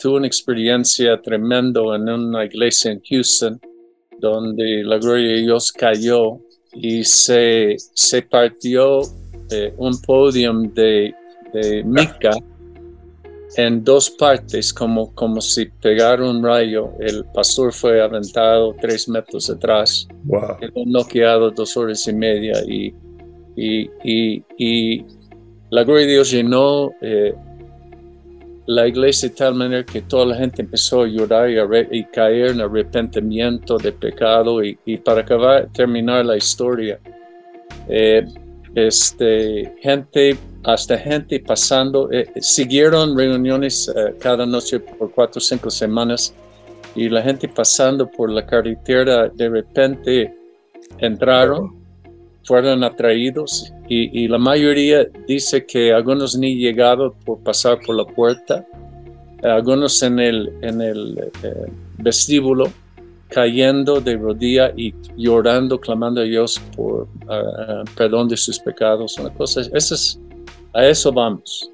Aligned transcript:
tuve 0.00 0.16
una 0.16 0.26
experiencia 0.26 1.20
tremenda 1.20 1.80
en 1.94 2.08
una 2.08 2.44
iglesia 2.44 2.92
en 2.92 3.00
Houston, 3.08 3.60
donde 4.18 4.82
la 4.84 4.98
gloria 4.98 5.34
de 5.34 5.42
Dios 5.42 5.70
cayó 5.72 6.40
y 6.72 7.04
se, 7.04 7.76
se 7.94 8.22
partió 8.22 9.00
eh, 9.50 9.74
un 9.76 10.00
podium 10.00 10.72
de, 10.72 11.14
de 11.52 11.84
mica 11.84 12.30
en 13.56 13.82
dos 13.82 14.10
partes, 14.10 14.72
como, 14.72 15.12
como 15.14 15.40
si 15.40 15.66
pegara 15.66 16.28
un 16.28 16.42
rayo. 16.42 16.92
El 17.00 17.24
pastor 17.34 17.72
fue 17.72 18.00
aventado 18.00 18.74
tres 18.80 19.08
metros 19.08 19.50
atrás, 19.50 20.06
wow. 20.24 20.56
quedó 20.58 20.84
noqueado 20.86 21.50
dos 21.50 21.76
horas 21.76 22.06
y 22.06 22.12
media 22.12 22.62
y, 22.66 22.94
y, 23.56 23.90
y, 24.04 24.44
y 24.56 25.04
la 25.70 25.84
gloria 25.84 26.06
de 26.06 26.12
Dios 26.12 26.30
llenó 26.30 26.92
eh, 27.00 27.34
la 28.70 28.86
iglesia 28.86 29.28
de 29.28 29.34
tal 29.34 29.56
manera 29.56 29.84
que 29.84 30.00
toda 30.02 30.26
la 30.26 30.36
gente 30.36 30.62
empezó 30.62 31.02
a 31.02 31.08
llorar 31.08 31.50
y, 31.50 31.58
a 31.58 32.10
caer 32.12 32.52
en 32.52 32.60
arrepentimiento 32.60 33.76
de 33.78 33.90
pecado 33.90 34.62
y, 34.62 34.78
y 34.84 34.96
para 34.96 35.22
acabar, 35.22 35.68
terminar 35.72 36.24
la 36.24 36.36
historia. 36.36 37.00
Eh, 37.88 38.24
este, 38.76 39.74
gente, 39.80 40.36
hasta 40.62 40.96
gente 40.96 41.40
pasando, 41.40 42.12
eh, 42.12 42.30
siguieron 42.40 43.18
reuniones 43.18 43.88
eh, 43.88 44.14
cada 44.20 44.46
noche 44.46 44.78
por 44.78 45.10
cuatro 45.10 45.38
o 45.38 45.40
cinco 45.40 45.68
semanas 45.68 46.32
y 46.94 47.08
la 47.08 47.22
gente 47.22 47.48
pasando 47.48 48.08
por 48.08 48.30
la 48.30 48.46
carretera 48.46 49.28
de 49.30 49.48
repente 49.48 50.32
entraron, 50.98 51.74
fueron 52.44 52.84
atraídos 52.84 53.72
y, 53.88 54.28
la 54.28 54.38
mayoría 54.38 55.04
dice 55.26 55.66
que 55.66 55.92
algunos 55.92 56.38
ni 56.38 56.54
llegaron 56.54 57.12
por 57.24 57.40
pasar 57.40 57.80
por 57.84 57.96
la 57.96 58.04
puerta, 58.04 58.64
algunos 59.42 60.00
en 60.02 60.20
el, 60.20 60.52
en 60.62 60.80
el 60.80 61.18
eh, 61.42 61.66
vestíbulo 61.98 62.70
cayendo 63.30 64.00
de 64.00 64.16
rodilla 64.16 64.72
y 64.76 64.94
llorando, 65.16 65.80
clamando 65.80 66.20
a 66.20 66.24
Dios 66.24 66.60
por 66.76 67.02
uh, 67.02 67.84
perdón 67.96 68.28
de 68.28 68.36
sus 68.36 68.58
pecados. 68.58 69.16
Una 69.18 69.32
cosa, 69.32 69.62
es, 69.72 70.18
a 70.72 70.86
eso 70.86 71.12
vamos. 71.12 71.70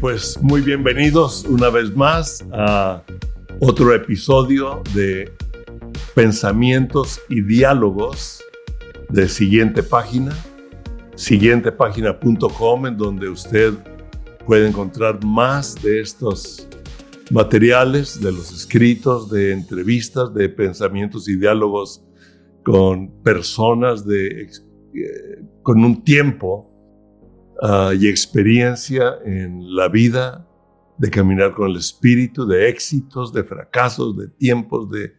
Pues 0.00 0.40
muy 0.40 0.62
bienvenidos 0.62 1.44
una 1.44 1.68
vez 1.68 1.94
más 1.94 2.42
a 2.52 3.02
otro 3.60 3.94
episodio 3.94 4.82
de 4.94 5.30
Pensamientos 6.14 7.20
y 7.28 7.42
Diálogos 7.42 8.42
de 9.10 9.28
Siguiente 9.28 9.82
Página, 9.82 10.32
siguientepágina.com, 11.16 12.86
en 12.86 12.96
donde 12.96 13.28
usted 13.28 13.74
puede 14.46 14.68
encontrar 14.68 15.22
más 15.22 15.74
de 15.82 16.00
estos 16.00 16.66
materiales, 17.30 18.22
de 18.22 18.32
los 18.32 18.52
escritos, 18.52 19.30
de 19.30 19.52
entrevistas, 19.52 20.32
de 20.32 20.48
pensamientos 20.48 21.28
y 21.28 21.36
diálogos 21.36 22.02
con 22.64 23.10
personas 23.22 24.06
de, 24.06 24.44
eh, 24.94 25.42
con 25.62 25.84
un 25.84 26.02
tiempo 26.02 26.69
uh, 27.60 27.92
y 27.92 28.08
experiencia 28.08 29.18
en 29.24 29.74
la 29.74 29.88
vida 29.88 30.46
de 30.98 31.10
caminar 31.10 31.52
con 31.52 31.70
el 31.70 31.76
espíritu, 31.76 32.46
de 32.46 32.68
éxitos, 32.68 33.32
de 33.32 33.44
fracasos, 33.44 34.16
de 34.16 34.28
tiempos, 34.28 34.90
de 34.90 35.14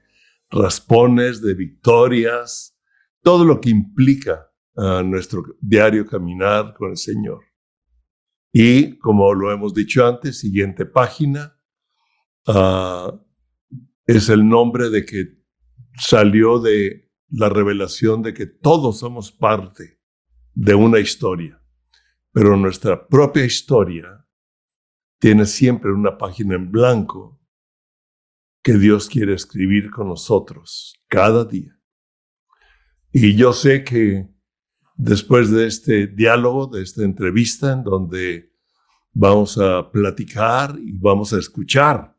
raspones, 0.49 1.41
de 1.41 1.53
victorias, 1.53 2.77
todo 3.21 3.45
lo 3.45 3.59
que 3.61 3.69
implica 3.69 4.51
uh, 4.75 5.01
nuestro 5.03 5.43
diario 5.59 6.05
caminar 6.05 6.73
con 6.75 6.91
el 6.91 6.97
Señor. 6.97 7.43
Y 8.51 8.97
como 8.97 9.33
lo 9.33 9.51
hemos 9.51 9.73
dicho 9.73 10.05
antes, 10.05 10.39
siguiente 10.39 10.85
página, 10.85 11.57
uh, 12.47 13.17
es 14.05 14.29
el 14.29 14.47
nombre 14.47 14.89
de 14.89 15.05
que 15.05 15.41
salió 15.97 16.59
de 16.59 17.09
la 17.29 17.47
revelación 17.47 18.21
de 18.21 18.33
que 18.33 18.45
todos 18.45 18.99
somos 18.99 19.31
parte 19.31 19.99
de 20.53 20.75
una 20.75 20.99
historia 20.99 21.60
pero 22.31 22.55
nuestra 22.57 23.07
propia 23.07 23.45
historia 23.45 24.25
tiene 25.19 25.45
siempre 25.45 25.91
una 25.91 26.17
página 26.17 26.55
en 26.55 26.71
blanco 26.71 27.39
que 28.63 28.73
Dios 28.73 29.09
quiere 29.09 29.33
escribir 29.33 29.91
con 29.91 30.07
nosotros 30.07 30.95
cada 31.07 31.45
día. 31.45 31.77
Y 33.11 33.35
yo 33.35 33.53
sé 33.53 33.83
que 33.83 34.29
después 34.95 35.51
de 35.51 35.67
este 35.67 36.07
diálogo, 36.07 36.67
de 36.67 36.83
esta 36.83 37.03
entrevista, 37.03 37.73
en 37.73 37.83
donde 37.83 38.53
vamos 39.13 39.57
a 39.57 39.91
platicar 39.91 40.77
y 40.79 40.97
vamos 40.97 41.33
a 41.33 41.39
escuchar 41.39 42.15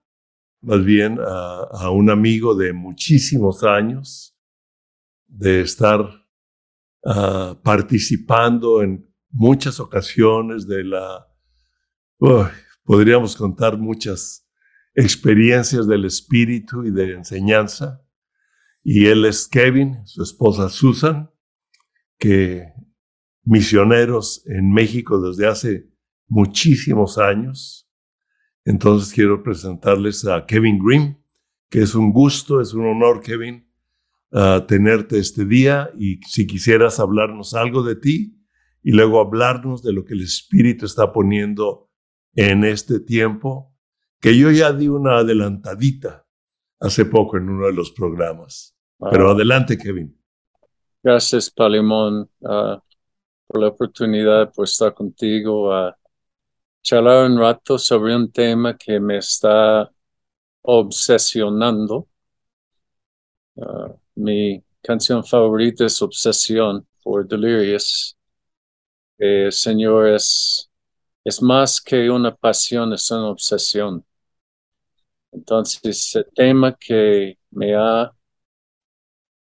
más 0.63 0.85
bien 0.85 1.19
a, 1.21 1.91
un 1.91 2.09
amigo 2.09 2.55
de 2.55 2.73
muchísimos 2.73 3.65
años, 3.65 4.39
de 5.27 5.63
estar 5.63 6.01
uh, 7.05 7.55
participando 7.63 8.83
en 8.83 9.12
muchas 9.33 9.81
ocasiones 9.81 10.67
de 10.67 10.85
la... 10.85 11.27
Uy, 12.19 12.45
podríamos 12.85 13.35
contar 13.35 13.79
muchas 13.79 14.47
experiencias 14.95 15.87
del 15.89 16.05
espíritu 16.05 16.85
y 16.85 16.91
de 16.91 17.15
enseñanza. 17.15 18.05
Y 18.85 19.07
él 19.07 19.25
es 19.25 19.49
Kevin, 19.49 20.07
su 20.07 20.23
esposa 20.23 20.69
Susan, 20.69 21.31
que 22.19 22.73
misioneros 23.45 24.45
en 24.47 24.73
México 24.73 25.21
desde 25.21 25.47
hace 25.47 25.91
muchísimos 26.29 27.19
años. 27.19 27.89
Entonces 28.65 29.13
quiero 29.13 29.43
presentarles 29.43 30.25
a 30.27 30.47
Kevin 30.47 30.79
Green, 30.85 31.25
que 31.69 31.81
es 31.83 31.95
un 31.95 32.13
gusto, 32.13 32.61
es 32.61 32.75
un 32.75 32.87
honor, 32.87 33.21
Kevin, 33.21 33.69
uh, 34.31 34.61
tenerte 34.67 35.19
este 35.19 35.45
día 35.45 35.91
y 35.99 36.21
si 36.29 36.47
quisieras 36.47 37.01
hablarnos 37.01 37.55
algo 37.55 37.83
de 37.83 37.97
ti, 37.97 38.42
y 38.83 38.93
luego 38.93 39.21
hablarnos 39.21 39.83
de 39.83 39.93
lo 39.93 40.05
que 40.05 40.15
el 40.15 40.23
Espíritu 40.23 40.87
está 40.87 41.13
poniendo 41.13 41.89
en 42.35 42.65
este 42.65 43.01
tiempo, 43.01 43.73
que 44.21 44.37
yo 44.37 44.51
ya 44.51 44.73
di 44.73 44.89
una 44.89 45.19
adelantadita 45.19 46.27
hace 46.81 47.05
poco 47.05 47.37
en 47.37 47.49
uno 47.49 47.67
de 47.67 47.73
los 47.73 47.93
programas. 47.93 48.77
Pero 49.11 49.31
adelante, 49.31 49.77
Kevin. 49.77 50.17
Gracias, 51.03 51.51
Palimón, 51.51 52.31
uh, 52.41 52.79
por 53.47 53.61
la 53.61 53.69
oportunidad 53.69 54.53
por 54.53 54.65
estar 54.65 54.95
contigo 54.95 55.73
a 55.73 55.97
charlar 56.83 57.31
un 57.31 57.39
rato 57.39 57.79
sobre 57.79 58.15
un 58.15 58.31
tema 58.31 58.77
que 58.77 59.01
me 59.01 59.19
está 59.19 59.91
obsesionando. 60.63 62.09
Uh, 63.55 63.95
mi 64.15 64.63
canción 64.81 65.25
favorita 65.25 65.85
es 65.85 66.01
Obsesión 66.01 66.87
por 67.03 67.27
Delirious 67.27 68.17
eh, 69.25 69.53
Señor, 69.53 70.09
es, 70.09 70.69
más 71.43 71.81
que 71.81 72.11
una 72.11 72.35
pasión, 72.35 72.93
es 72.93 73.11
una 73.11 73.29
obsesión. 73.29 74.05
Entonces, 75.33 76.17
el 76.17 76.27
tema 76.35 76.77
que 76.79 77.39
me 77.51 77.75
ha, 77.75 78.13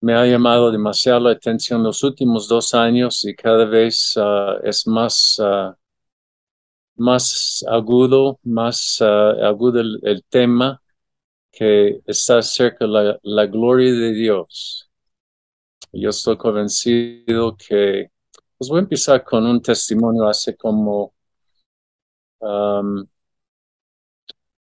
me 0.00 0.14
ha 0.14 0.26
llamado 0.26 0.70
demasiado 0.72 1.20
la 1.20 1.30
atención 1.32 1.82
los 1.82 2.02
últimos 2.02 2.48
dos 2.48 2.74
años 2.74 3.24
y 3.24 3.34
cada 3.34 3.64
vez 3.64 4.16
uh, 4.16 4.58
es 4.64 4.86
más, 4.86 5.38
uh, 5.38 5.74
más 6.96 7.64
agudo, 7.68 8.38
más 8.42 9.00
uh, 9.00 9.44
agudo 9.44 9.80
el, 9.80 10.24
tema 10.28 10.82
que 11.52 12.00
está 12.06 12.42
cerca 12.42 12.86
de 12.86 13.18
la 13.22 13.46
gloria 13.46 13.92
de 13.92 14.12
Dios. 14.12 14.90
Yo 15.92 16.10
estoy 16.10 16.36
convencido 16.36 17.56
que 17.56 18.10
pues 18.58 18.68
voy 18.70 18.78
a 18.80 18.82
empezar 18.82 19.24
con 19.24 19.46
un 19.46 19.62
testimonio 19.62 20.26
hace 20.28 20.56
como, 20.56 21.14
um, 22.40 23.06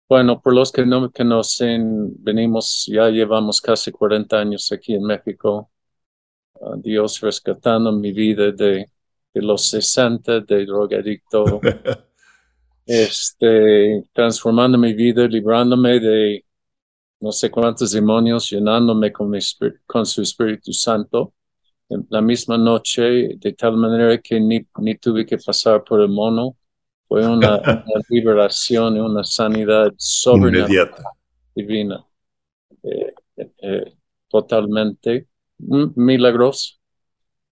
bueno, 0.07 0.41
por 0.41 0.53
los 0.53 0.71
que 0.71 0.85
no 0.85 1.01
me 1.01 1.11
conocen, 1.11 2.13
venimos, 2.23 2.85
ya 2.91 3.09
llevamos 3.09 3.61
casi 3.61 3.91
40 3.91 4.39
años 4.39 4.71
aquí 4.71 4.93
en 4.95 5.03
México. 5.03 5.71
Uh, 6.53 6.77
Dios 6.81 7.21
rescatando 7.21 7.91
mi 7.93 8.11
vida 8.11 8.51
de, 8.51 8.91
de 9.33 9.41
los 9.41 9.65
60, 9.69 10.41
de 10.41 10.65
drogadicto, 10.65 11.61
este, 12.85 14.03
transformando 14.13 14.77
mi 14.77 14.93
vida, 14.93 15.27
librándome 15.27 15.99
de 15.99 16.45
no 17.21 17.31
sé 17.31 17.51
cuántos 17.51 17.91
demonios, 17.91 18.49
llenándome 18.49 19.11
con, 19.11 19.29
mi, 19.29 19.39
con 19.85 20.05
su 20.05 20.21
Espíritu 20.21 20.73
Santo 20.73 21.33
la 22.09 22.21
misma 22.21 22.57
noche, 22.57 23.36
de 23.38 23.53
tal 23.53 23.77
manera 23.77 24.18
que 24.19 24.39
ni, 24.39 24.65
ni 24.80 24.95
tuve 24.95 25.25
que 25.25 25.38
pasar 25.38 25.83
por 25.83 26.01
el 26.01 26.09
mono. 26.09 26.56
Fue 27.07 27.25
una, 27.27 27.57
una 27.59 28.01
liberación 28.09 28.97
y 28.97 29.00
una 29.00 29.24
sanidad 29.24 29.91
sobrenatural, 29.97 31.01
divina, 31.56 32.06
eh, 32.83 33.13
eh, 33.38 33.94
totalmente 34.27 35.27
milagroso. 35.57 36.75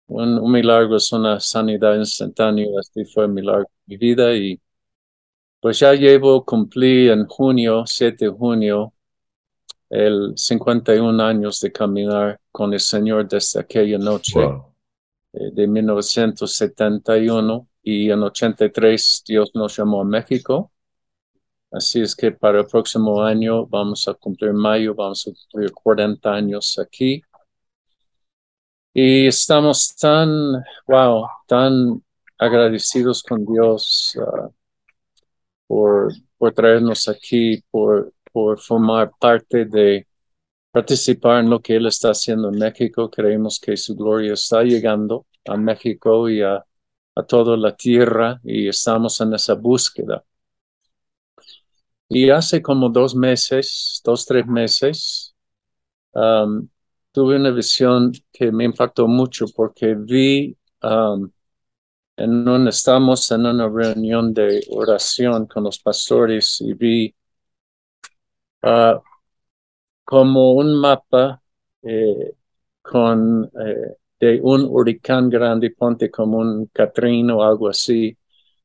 Un, 0.07 0.39
un 0.39 0.53
milagro 0.53 0.97
es 0.97 1.13
una 1.13 1.39
sanidad 1.41 1.97
instantánea, 1.97 2.67
así 2.81 3.05
fue 3.05 3.25
el 3.25 3.33
milagro 3.33 3.63
de 3.63 3.69
mi 3.87 3.97
vida 3.97 4.35
y 4.35 4.61
pues 5.61 5.79
ya 5.79 5.95
llevo, 5.95 6.45
cumplí 6.45 7.09
en 7.09 7.27
junio, 7.27 7.85
7 7.87 8.25
de 8.27 8.31
junio, 8.33 8.93
el 9.93 10.33
51 10.37 11.23
años 11.23 11.61
de 11.61 11.71
caminar 11.71 12.41
con 12.51 12.73
el 12.73 12.81
Señor 12.81 13.29
desde 13.29 13.61
aquella 13.61 13.99
noche 13.99 14.41
Wow. 14.41 14.75
eh, 15.35 15.51
de 15.53 15.67
1971 15.67 17.69
y 17.83 18.11
en 18.11 18.23
83 18.23 19.23
Dios 19.27 19.51
nos 19.55 19.77
llamó 19.77 20.01
a 20.01 20.05
México. 20.05 20.73
Así 21.71 22.01
es 22.01 22.17
que 22.17 22.33
para 22.33 22.61
el 22.61 22.67
próximo 22.67 23.23
año 23.23 23.67
vamos 23.67 24.09
a 24.09 24.15
cumplir 24.15 24.55
mayo, 24.55 24.95
vamos 24.95 25.29
a 25.29 25.33
cumplir 25.33 25.73
40 25.73 26.33
años 26.33 26.79
aquí. 26.79 27.23
Y 28.95 29.27
estamos 29.27 29.95
tan, 29.97 30.31
wow, 30.87 31.27
tan 31.47 32.03
agradecidos 32.39 33.23
con 33.23 33.45
Dios 33.45 34.19
ah, 34.21 34.49
por, 35.67 36.13
por 36.39 36.53
traernos 36.55 37.09
aquí, 37.09 37.63
por, 37.71 38.13
por 38.33 38.61
formar 38.61 39.13
parte 39.21 39.65
de 39.67 40.07
participar 40.73 41.41
en 41.41 41.51
lo 41.51 41.61
que 41.61 41.77
Él 41.77 41.87
está 41.87 42.11
haciendo 42.11 42.49
en 42.49 42.59
México. 42.59 43.11
Creemos 43.11 43.61
que 43.61 43.77
su 43.77 43.95
gloria 43.97 44.35
está 44.35 44.63
llegando 44.63 45.27
a 45.47 45.57
México 45.57 46.29
y 46.31 46.43
a, 46.43 46.65
a 47.15 47.23
toda 47.25 47.57
la 47.57 47.77
tierra 47.77 48.41
y 48.45 48.69
estamos 48.69 49.21
en 49.21 49.35
esa 49.35 49.55
búsqueda. 49.55 50.25
Y 52.09 52.31
hace 52.31 52.61
como 52.63 52.91
dos 52.91 53.15
meses, 53.15 54.01
dos, 54.05 54.27
tres 54.27 54.47
meses, 54.47 55.35
um, 56.13 56.69
tuve 57.13 57.37
una 57.37 57.51
visión 57.51 58.13
que 58.33 58.53
me 58.53 58.65
impactó 58.65 59.07
mucho 59.09 59.47
porque 59.57 59.95
vi, 59.95 60.57
um, 60.83 61.31
en 62.17 62.49
un, 62.49 62.69
estamos 62.69 63.31
en 63.31 63.47
una 63.47 63.69
reunión 63.69 64.35
de 64.35 64.63
oración 64.71 65.47
con 65.47 65.65
los 65.65 65.79
pastores 65.79 66.61
y 66.61 66.75
vi 66.75 67.15
ah, 68.63 69.03
como 70.05 70.53
un 70.53 70.75
mapa 70.81 71.43
eh, 71.83 72.33
con 72.83 73.45
eh, 73.61 73.97
de 74.21 74.41
un 74.43 74.67
huracán 74.71 75.29
grande, 75.31 75.71
ponte 75.71 76.11
como 76.11 76.39
un 76.39 76.67
Katrina 76.73 77.35
o 77.37 77.43
algo 77.43 77.69
así, 77.69 78.17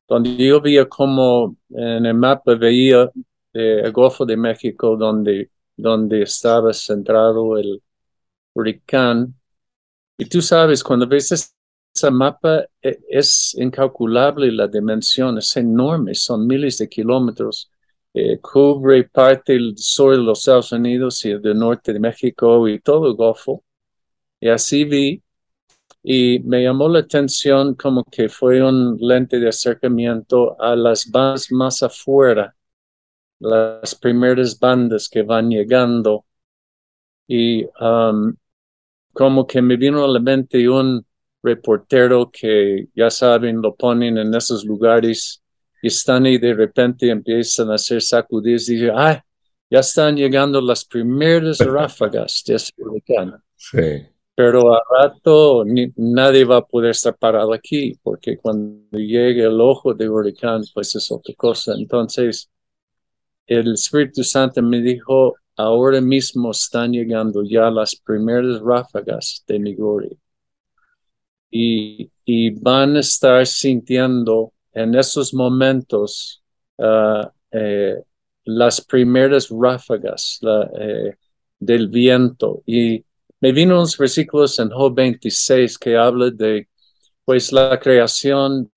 donde 0.07 0.37
yo 0.37 0.61
veía 0.61 0.87
como 0.89 1.57
en 1.69 2.05
el 2.05 2.13
mapa 2.15 2.55
veía 2.55 3.03
eh, 3.53 3.81
el 3.83 3.91
Golfo 3.91 4.25
de 4.25 4.37
México 4.37 4.95
donde, 4.97 5.51
donde 5.75 6.23
estaba 6.23 6.73
centrado 6.73 7.57
el 7.57 7.81
huracán. 8.53 9.35
Y 10.17 10.25
tú 10.25 10.41
sabes, 10.41 10.83
cuando 10.83 11.07
ves 11.07 11.31
es- 11.31 11.55
ese 11.95 12.11
mapa, 12.11 12.65
e- 12.81 12.99
es 13.09 13.55
incalculable 13.57 14.51
la 14.51 14.67
dimensión, 14.67 15.37
es 15.39 15.57
enorme, 15.57 16.15
son 16.15 16.47
miles 16.47 16.77
de 16.79 16.89
kilómetros. 16.89 17.71
Eh, 18.19 18.39
cubre 18.41 19.03
parte 19.03 19.53
del 19.53 19.77
sur 19.77 20.15
de 20.15 20.23
los 20.23 20.39
Estados 20.39 20.71
Unidos 20.71 21.23
y 21.25 21.31
el 21.31 21.41
del 21.41 21.59
norte 21.59 21.93
de 21.93 21.99
México 21.99 22.67
y 22.67 22.79
todo 22.79 23.07
el 23.07 23.15
Golfo. 23.15 23.63
Y 24.39 24.49
así 24.49 24.85
vi, 24.85 25.23
y 26.03 26.39
me 26.39 26.63
llamó 26.63 26.89
la 26.89 26.99
atención 26.99 27.75
como 27.75 28.03
que 28.05 28.29
fue 28.29 28.63
un 28.63 28.97
lente 28.99 29.39
de 29.39 29.49
acercamiento 29.49 30.59
a 30.61 30.75
las 30.75 31.09
bandas 31.11 31.51
más 31.51 31.83
afuera, 31.83 32.55
las 33.39 33.95
primeras 33.95 34.59
bandas 34.59 35.09
que 35.09 35.23
van 35.23 35.49
llegando. 35.51 36.25
Y 37.27 37.65
um, 37.79 38.35
como 39.13 39.45
que 39.47 39.61
me 39.61 39.77
vino 39.77 40.03
a 40.03 40.07
la 40.07 40.19
mente 40.19 40.67
un 40.69 41.05
reportero 41.43 42.29
que 42.31 42.87
ya 42.95 43.11
saben, 43.11 43.61
lo 43.61 43.75
ponen 43.75 44.17
en 44.17 44.33
esos 44.35 44.65
lugares 44.65 45.43
están 45.81 46.25
y 46.25 46.37
de 46.37 46.53
repente 46.53 47.09
empiezan 47.09 47.71
a 47.71 47.75
hacer 47.75 48.01
sacudidas 48.01 48.67
y 48.69 48.75
dicen, 48.75 48.91
ay, 48.95 49.17
ya 49.69 49.79
están 49.79 50.15
llegando 50.15 50.61
las 50.61 50.85
primeras 50.85 51.59
ráfagas 51.59 52.43
de 52.45 52.55
ese 52.55 52.71
huracán. 52.77 53.41
Sí. 53.55 54.05
Pero 54.33 54.73
a 54.73 54.81
rato 54.89 55.63
ni- 55.65 55.91
nadie 55.95 56.45
va 56.45 56.57
a 56.57 56.65
poder 56.65 56.91
estar 56.91 57.15
parado 57.17 57.53
aquí, 57.53 57.97
porque 58.03 58.37
cuando 58.37 58.97
llegue 58.97 59.43
el 59.43 59.59
ojo 59.59 59.93
de 59.93 60.07
huracán, 60.07 60.61
pues 60.73 60.95
es 60.95 61.11
otra 61.11 61.33
cosa. 61.35 61.73
Entonces, 61.73 62.49
el 63.47 63.73
Espíritu 63.73 64.23
Santo 64.23 64.61
me 64.61 64.81
dijo, 64.81 65.35
ahora 65.55 65.99
mismo 66.01 66.51
están 66.51 66.91
llegando 66.91 67.43
ya 67.43 67.71
las 67.71 67.95
primeras 67.95 68.61
ráfagas 68.61 69.43
de 69.47 69.59
mi 69.59 69.73
gloria. 69.73 70.15
Y, 71.49 72.11
y 72.25 72.49
van 72.51 72.97
a 72.97 72.99
estar 72.99 73.45
sintiendo 73.47 74.53
en 74.77 74.95
esos 74.95 75.33
momentos 75.33 76.43
ah, 76.79 77.31
eh, 77.51 77.95
las 78.45 78.81
primeras 78.81 79.49
ráfagas 79.49 80.39
eh, 80.79 81.15
del 81.59 81.87
viento. 81.89 82.61
Y 82.65 83.03
me 83.41 83.51
vino 83.51 83.75
unos 83.75 83.97
versículos 83.97 84.59
en 84.59 84.69
Job 84.69 84.93
26 84.95 85.77
que 85.77 85.97
habla 85.97 86.29
de 86.31 86.67
pues 87.25 87.51
la 87.51 87.79
creación 87.79 88.71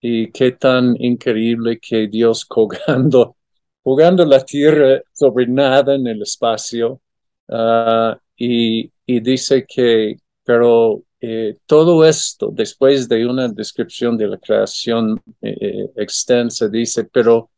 y 0.00 0.30
qué 0.32 0.52
tan 0.52 0.94
increíble 1.00 1.78
que 1.80 2.08
Dios 2.08 2.44
jugando, 2.48 3.36
jugando 3.82 4.24
la 4.26 4.44
tierra 4.44 5.00
sobre 5.12 5.46
nada 5.46 5.94
en 5.94 6.06
el 6.06 6.22
espacio. 6.22 7.00
ah, 7.48 8.18
y 8.36 8.92
dice 9.20 9.64
que, 9.66 10.16
pero 10.44 11.02
eh, 11.20 11.56
todo 11.66 12.04
esto, 12.04 12.50
después 12.52 13.08
de 13.08 13.26
una 13.26 13.48
descripción 13.48 14.16
de 14.16 14.28
la 14.28 14.38
creación 14.38 15.20
eh, 15.42 15.56
eh, 15.60 15.90
extensa, 15.96 16.68
dice, 16.68 17.04
pero 17.04 17.50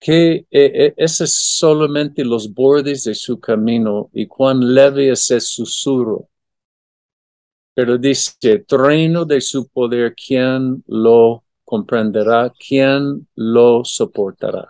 que 0.00 0.46
eh, 0.50 0.94
ese 0.96 1.24
es 1.24 1.34
solamente 1.58 2.24
los 2.24 2.52
bordes 2.54 3.04
de 3.04 3.14
su 3.14 3.40
camino 3.40 4.10
y 4.14 4.26
cuán 4.26 4.74
leve 4.74 5.10
es 5.12 5.30
el 5.30 5.40
susurro. 5.42 6.28
Pero 7.74 7.98
dice, 7.98 8.64
reino 8.68 9.24
de 9.24 9.40
su 9.40 9.68
poder, 9.68 10.14
¿quién 10.14 10.82
lo 10.86 11.44
comprenderá? 11.64 12.52
¿Quién 12.58 13.28
lo 13.34 13.84
soportará? 13.84 14.68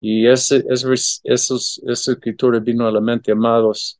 Y 0.00 0.26
ese, 0.28 0.64
ese- 0.68 0.94
esa 1.24 2.12
escritura 2.12 2.60
vino 2.60 2.86
a 2.88 2.92
la 2.92 3.00
mente, 3.00 3.32
amados. 3.32 3.99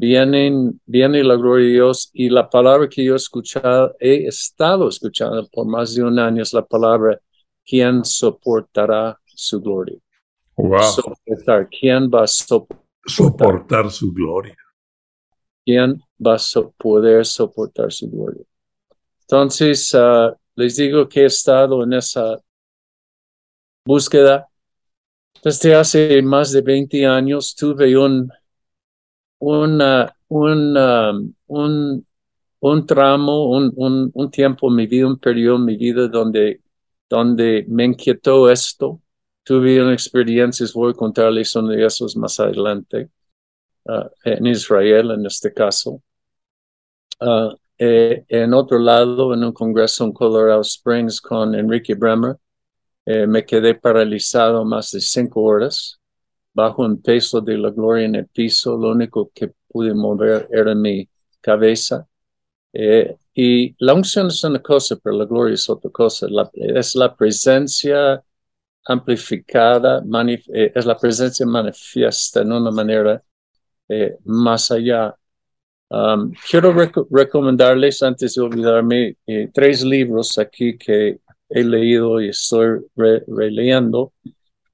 Vienen, 0.00 0.80
viene 0.86 1.24
la 1.24 1.34
gloria 1.34 1.66
de 1.66 1.72
Dios 1.72 2.10
y 2.12 2.28
la 2.30 2.48
palabra 2.48 2.88
que 2.88 3.02
yo 3.04 3.14
he 3.14 3.16
escuchado, 3.16 3.96
he 3.98 4.28
estado 4.28 4.88
escuchando 4.88 5.48
por 5.48 5.66
más 5.66 5.92
de 5.92 6.04
un 6.04 6.16
año 6.20 6.40
es 6.40 6.52
la 6.52 6.64
palabra, 6.64 7.20
¿quién 7.66 8.04
soportará 8.04 9.18
su 9.26 9.60
gloria? 9.60 9.98
Wow. 10.56 10.80
Soportar, 10.82 11.68
¿quién 11.68 12.08
va 12.08 12.22
a 12.22 12.26
soportar? 12.28 12.86
Soportar 13.06 13.90
su 13.90 14.12
gloria. 14.12 14.56
¿Quién 15.66 16.00
va 16.24 16.34
a 16.34 16.38
so- 16.38 16.72
poder 16.78 17.26
soportar 17.26 17.90
su 17.90 18.08
gloria? 18.08 18.44
Entonces, 19.22 19.92
ah, 19.96 20.32
les 20.54 20.76
digo 20.76 21.08
que 21.08 21.22
he 21.22 21.26
estado 21.26 21.82
en 21.82 21.94
esa 21.94 22.38
búsqueda. 23.84 24.46
Desde 25.42 25.74
hace 25.74 26.22
más 26.22 26.52
de 26.52 26.60
20 26.60 27.04
años 27.04 27.56
tuve 27.56 27.96
un, 27.98 28.30
una- 29.38 30.14
un, 30.28 30.76
um, 30.76 31.34
un, 31.46 32.06
un 32.60 32.86
tramo, 32.86 33.50
un, 33.50 33.72
un, 33.76 34.10
un 34.14 34.30
tiempo 34.30 34.68
en 34.68 34.76
mi 34.76 34.86
vida, 34.86 35.06
un 35.06 35.18
periodo 35.18 35.56
en 35.56 35.64
mi 35.66 35.76
vida 35.76 36.08
donde, 36.08 36.62
donde 37.08 37.64
me 37.68 37.84
inquietó 37.84 38.50
esto. 38.50 39.00
Tuve 39.44 39.82
una 39.82 39.92
experiencia, 39.94 40.66
voy 40.74 40.92
a 40.92 40.94
contarles 40.94 41.54
uno 41.56 41.70
de 41.70 41.86
esos 41.86 42.16
más 42.16 42.38
adelante, 42.40 43.10
ah, 43.88 44.10
en 44.24 44.46
Israel 44.46 45.12
en 45.12 45.26
este 45.26 45.52
caso. 45.54 46.02
Ah, 47.20 47.50
eh, 47.78 48.24
en 48.28 48.54
otro 48.54 48.78
lado, 48.78 49.34
en 49.34 49.44
un 49.44 49.52
congreso 49.52 50.04
en 50.04 50.12
Colorado 50.12 50.60
Springs 50.62 51.20
con 51.20 51.54
Enrique 51.54 51.94
Bremer, 51.94 52.36
eh, 53.06 53.26
me 53.26 53.44
quedé 53.46 53.74
paralizado 53.76 54.64
más 54.64 54.92
de 54.92 55.00
cinco 55.00 55.42
horas, 55.42 56.00
bajo 56.58 56.82
un 56.84 57.00
peso 57.00 57.40
de 57.40 57.56
la 57.56 57.70
gloria 57.70 58.06
en 58.06 58.16
el 58.16 58.26
piso. 58.28 58.76
Lo 58.76 58.90
único 58.90 59.30
que 59.34 59.52
pude 59.68 59.94
mover 59.94 60.48
era 60.52 60.74
mi 60.74 61.08
cabeza. 61.40 62.06
Eh, 62.72 63.16
y 63.34 63.74
la 63.84 63.94
unción 63.94 64.28
es 64.28 64.42
una 64.44 64.60
cosa, 64.60 64.96
pero 65.02 65.16
la 65.16 65.24
gloria 65.26 65.54
es 65.54 65.68
otra 65.70 65.90
cosa. 65.90 66.26
La- 66.30 66.50
es 66.54 66.94
la 66.96 67.14
presencia 67.16 68.22
amplificada, 68.86 70.02
eh, 70.54 70.72
es 70.74 70.86
la 70.86 70.96
presencia 70.96 71.46
manifiesta 71.46 72.42
en 72.42 72.52
una 72.52 72.70
manera 72.70 73.22
eh, 73.88 74.16
más 74.24 74.70
allá. 74.70 75.14
Um, 75.90 76.32
quiero 76.50 76.72
reco- 76.74 77.06
recomendarles, 77.10 78.02
antes 78.02 78.34
de 78.34 78.42
olvidarme, 78.42 79.16
eh, 79.26 79.48
tres 79.54 79.82
libros 79.84 80.38
aquí 80.38 80.76
que 80.78 81.20
he 81.48 81.64
leído 81.64 82.20
y 82.20 82.28
estoy 82.30 82.80
re- 82.96 83.24
releyendo. 83.28 84.12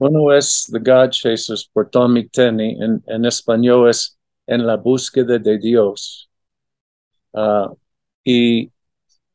Uno 0.04 0.32
es 0.34 0.68
The 0.70 0.80
God 0.80 1.10
Chasers 1.10 1.66
por 1.72 1.88
Tommy 1.88 2.28
Tenney, 2.28 2.76
en, 2.78 3.02
en 3.06 3.24
español 3.24 3.88
es 3.88 4.18
En 4.46 4.66
la 4.66 4.76
búsqueda 4.76 5.38
de 5.38 5.58
Dios. 5.58 6.28
Ah, 7.32 7.72
y, 8.22 8.70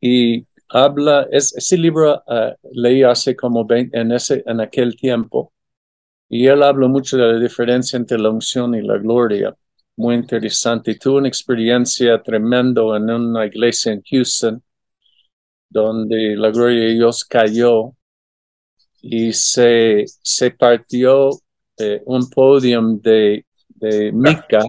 y 0.02 0.46
habla, 0.70 1.28
es, 1.32 1.56
ese 1.56 1.78
libro 1.78 2.24
ah, 2.28 2.56
leí 2.72 3.04
hace 3.04 3.36
como 3.36 3.66
20, 3.66 3.98
en, 4.00 4.12
ese, 4.12 4.44
en 4.46 4.62
aquel 4.62 4.96
tiempo, 4.96 5.54
y 6.30 6.48
él 6.48 6.64
habla 6.64 6.88
mucho 6.88 7.18
de 7.18 7.34
la 7.34 7.40
diferencia 7.40 7.98
entre 7.98 8.20
la 8.20 8.30
unción 8.30 8.76
y 8.76 8.82
la 8.84 8.98
gloria. 9.00 9.56
Muy 9.98 10.16
interesante. 10.16 10.96
Tuve 10.96 11.20
una 11.20 11.28
experiencia 11.30 12.22
tremenda 12.22 12.82
en 12.98 13.10
una 13.10 13.46
iglesia 13.48 13.94
en 13.94 14.04
Houston, 14.04 14.64
donde 15.70 16.36
la 16.36 16.52
gloria 16.52 16.82
de 16.86 16.94
Dios 16.94 17.26
cayó 17.26 17.94
y 19.02 19.34
se, 19.34 20.06
se 20.22 20.52
partió 20.52 21.30
eh, 21.78 22.02
un 22.06 22.30
podium 22.30 23.00
de, 23.02 23.46
de 23.70 24.12
mica 24.12 24.62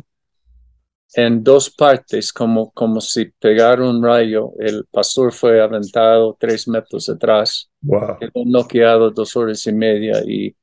en 1.15 1.43
dos 1.43 1.71
partes, 1.71 2.33
como, 2.33 2.71
como 2.73 3.01
si 3.01 3.27
pegara 3.39 3.89
un 3.89 4.03
rayo. 4.03 4.53
El 4.59 4.85
pastor 4.91 5.33
fue 5.33 5.61
aventado 5.61 6.37
tres 6.39 6.69
metros 6.69 7.09
atrás, 7.09 7.69
Wow. 7.83 8.19
quedó 8.19 8.45
noqueado 8.47 9.11
dos 9.11 9.37
horas 9.37 9.67
y 9.67 9.73
media 9.73 10.23
y, 10.27 10.55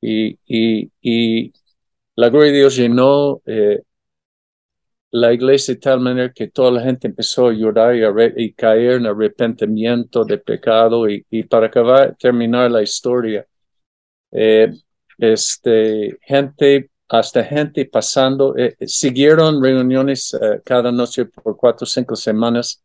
y, 0.00 0.38
y, 0.46 0.90
y 1.00 1.52
la 2.16 2.28
gloria 2.30 2.52
de 2.52 2.58
Dios 2.58 2.76
llenó 2.76 3.42
eh, 3.46 3.82
la 5.16 5.32
iglesia 5.32 5.74
de 5.74 5.80
tal 5.80 6.00
manera 6.00 6.32
que 6.32 6.48
toda 6.48 6.70
la 6.70 6.82
gente 6.82 7.06
empezó 7.08 7.48
a 7.48 7.52
llorar 7.52 7.96
y, 7.96 8.04
a 8.04 8.54
caer 8.54 8.96
en 8.96 9.06
arrepentimiento 9.06 10.24
de 10.24 10.38
pecado. 10.38 11.08
Y, 11.08 11.24
y 11.30 11.44
para 11.44 11.68
acabar, 11.68 12.14
terminar 12.18 12.70
la 12.70 12.82
historia, 12.82 13.46
eh, 14.30 14.70
este, 15.18 16.18
gente, 16.20 16.90
hasta 17.08 17.44
gente 17.44 17.86
pasando, 17.86 18.54
eh, 18.56 18.76
siguieron 18.86 19.62
reuniones 19.62 20.34
eh, 20.34 20.60
cada 20.64 20.92
noche 20.92 21.24
por 21.24 21.56
cuatro 21.56 21.84
o 21.84 21.86
cinco 21.86 22.14
semanas. 22.16 22.82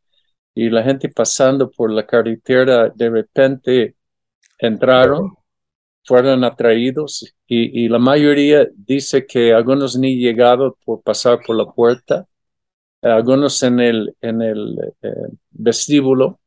Y 0.56 0.70
la 0.70 0.84
gente 0.84 1.10
pasando 1.10 1.70
por 1.70 1.92
la 1.92 2.06
carretera 2.06 2.90
de 2.90 3.10
repente 3.10 3.96
entraron, 4.58 5.36
fueron 6.04 6.44
atraídos 6.44 7.34
y, 7.48 7.90
la 7.90 8.00
mayoría 8.00 8.68
dice 8.76 9.26
que 9.26 9.54
algunos 9.54 9.98
ni 9.98 10.18
llegaban 10.18 10.72
por 10.86 11.02
pasar 11.04 11.40
por 11.46 11.56
la 11.58 11.66
puerta, 11.66 12.28
algunos 13.02 13.62
en 13.64 13.80
el, 13.80 14.16
en 14.22 14.42
el 14.42 14.78
eh, 15.02 15.10
vestíbulo 15.52 16.40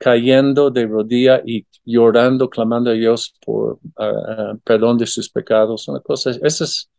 cayendo 0.00 0.70
de 0.70 0.86
rodilla 0.86 1.42
y 1.44 1.66
llorando, 1.84 2.48
clamando 2.50 2.90
a 2.90 2.94
Dios 2.94 3.34
por 3.44 3.78
ah, 3.98 4.54
perdón 4.64 4.98
de 4.98 5.06
sus 5.06 5.28
pecados. 5.30 5.88
Una 5.88 6.00
cosa, 6.00 6.30
eso 6.42 6.64
es, 6.64 6.90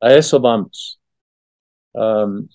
a 0.00 0.14
eso 0.14 0.40
vamos. 0.40 1.00
Um, 1.92 2.48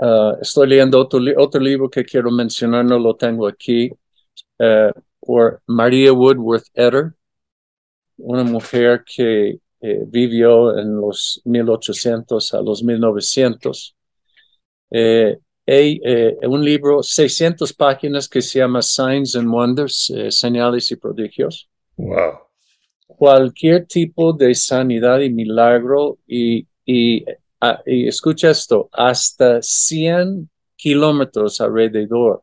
ah, 0.00 0.36
estoy 0.40 0.68
leyendo 0.68 0.98
otro, 1.00 1.20
otro 1.38 1.60
libro 1.60 1.90
que 1.90 2.04
quiero 2.04 2.30
mencionar, 2.30 2.84
no 2.84 2.98
lo 2.98 3.14
tengo 3.16 3.46
aquí, 3.46 3.90
eh, 4.58 4.92
por 5.20 5.62
Maria 5.66 6.12
Woodworth 6.12 6.66
Etter, 6.74 7.14
una 8.22 8.44
mujer 8.44 9.04
que 9.04 9.58
eh, 9.80 10.04
vivió 10.06 10.78
en 10.78 10.96
los 10.96 11.40
1800 11.44 12.54
a 12.54 12.62
los 12.62 12.82
1900. 12.82 13.96
Eh, 14.90 15.38
hay 15.66 16.00
eh, 16.04 16.36
un 16.42 16.64
libro, 16.64 17.02
600 17.02 17.72
páginas 17.74 18.28
que 18.28 18.42
se 18.42 18.58
llama 18.58 18.82
Signs 18.82 19.36
and 19.36 19.48
Wonders, 19.48 20.10
eh, 20.10 20.30
señales 20.30 20.90
y 20.90 20.96
prodigios. 20.96 21.68
Wow. 21.96 22.40
Cualquier 23.06 23.86
tipo 23.86 24.32
de 24.32 24.54
sanidad 24.54 25.20
y 25.20 25.30
milagro 25.30 26.18
y, 26.26 26.66
y, 26.84 27.24
ah, 27.60 27.80
y 27.86 28.08
escucha 28.08 28.50
esto, 28.50 28.88
hasta 28.92 29.62
100 29.62 30.48
kilómetros 30.76 31.60
alrededor 31.60 32.42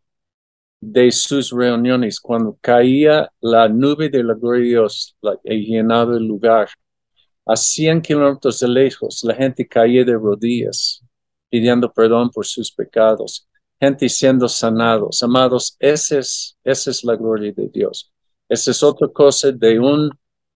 de 0.80 1.12
sus 1.12 1.52
reuniones, 1.52 2.20
cuando 2.20 2.58
caía 2.62 3.32
la 3.42 3.68
nube 3.68 4.10
de 4.10 4.24
la 4.24 4.34
gloria 4.36 4.62
de 4.62 4.70
Dios 4.70 5.18
y 5.44 5.66
llenaba 5.66 6.16
el 6.16 6.26
lugar, 6.26 6.70
a 7.46 7.56
100 7.56 8.02
kilómetros 8.02 8.60
de 8.60 8.68
lejos, 8.68 9.24
la 9.24 9.34
gente 9.34 9.68
caía 9.68 10.04
de 10.04 10.14
rodillas 10.14 11.04
pidiendo 11.50 11.92
perdón 11.92 12.30
por 12.30 12.46
sus 12.46 12.72
pecados, 12.72 13.48
gente 13.80 14.10
siendo 14.10 14.50
sanados. 14.50 15.24
Amados, 15.24 15.76
esa 15.80 16.20
es, 16.20 16.58
esa 16.64 16.92
es 16.92 17.04
la 17.04 17.16
gloria 17.16 17.54
de 17.54 17.70
Dios. 17.70 18.12
Esa 18.50 18.72
es 18.72 18.84
otra 18.84 19.08
cosa 19.08 19.52
de 19.52 19.80
un 19.80 20.10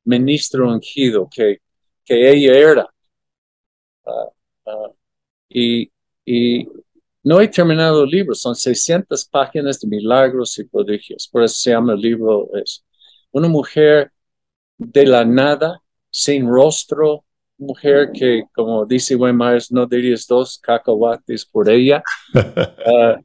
ministro 0.03 0.67
ungido 0.67 1.29
que, 1.33 1.61
que 2.05 2.29
ella 2.29 2.53
era. 2.57 2.89
Ah, 4.05 4.29
ah, 4.65 4.91
y, 5.49 5.91
y 6.25 6.67
no 7.23 7.39
he 7.39 7.47
terminado 7.47 8.03
el 8.03 8.09
libro, 8.09 8.33
son 8.33 8.55
600 8.55 9.25
páginas 9.25 9.79
de 9.79 9.87
milagros 9.87 10.57
y 10.59 10.63
prodigios. 10.63 11.27
Por 11.31 11.43
eso 11.43 11.55
se 11.55 11.71
llama 11.71 11.93
el 11.93 12.01
libro. 12.01 12.49
Es 12.55 12.83
una 13.31 13.47
mujer 13.47 14.11
de 14.77 15.05
la 15.05 15.23
nada, 15.23 15.81
sin 16.09 16.47
rostro, 16.47 17.23
mujer 17.57 18.11
que, 18.11 18.43
como 18.53 18.85
dice 18.85 19.15
Wayne 19.15 19.37
Myers, 19.37 19.71
no 19.71 19.85
dirías 19.85 20.25
dos 20.27 20.59
cacahuates 20.59 21.45
por 21.45 21.69
ella. 21.69 22.03
Ah, 22.83 23.19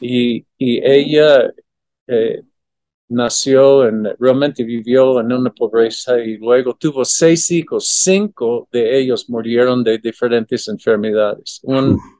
y, 0.00 0.46
y 0.56 0.80
ella 0.84 1.52
eh, 2.06 2.42
nació, 3.08 3.88
en, 3.88 4.04
realmente 4.18 4.62
vivió 4.64 5.20
en 5.20 5.32
una 5.32 5.50
pobreza 5.50 6.18
y 6.20 6.36
luego 6.36 6.74
tuvo 6.74 7.04
seis 7.04 7.50
hijos, 7.50 7.88
cinco 7.88 8.68
de 8.70 8.98
ellos 9.00 9.28
murieron 9.28 9.82
de 9.82 9.98
diferentes 9.98 10.68
enfermedades. 10.68 11.60
Un, 11.62 11.98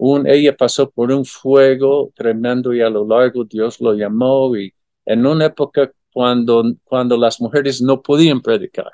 un, 0.00 0.26
ella 0.26 0.56
pasó 0.56 0.90
por 0.90 1.12
un 1.12 1.24
fuego 1.26 2.10
tremendo 2.14 2.72
y 2.74 2.80
a 2.80 2.88
lo 2.90 3.06
largo 3.06 3.44
Dios 3.44 3.80
lo 3.80 3.92
llamó 3.94 4.56
y 4.56 4.72
en 5.04 5.26
una 5.26 5.46
época 5.46 5.92
cuando, 6.12 6.64
cuando 6.84 7.16
las 7.18 7.40
mujeres 7.40 7.82
no 7.82 8.00
podían 8.02 8.40
predicar, 8.40 8.90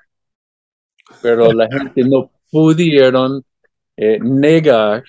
pero 1.22 1.52
la 1.52 1.68
gente 1.70 2.02
no 2.04 2.30
pudieron 2.50 3.44
eh, 3.96 4.18
negar 4.20 5.04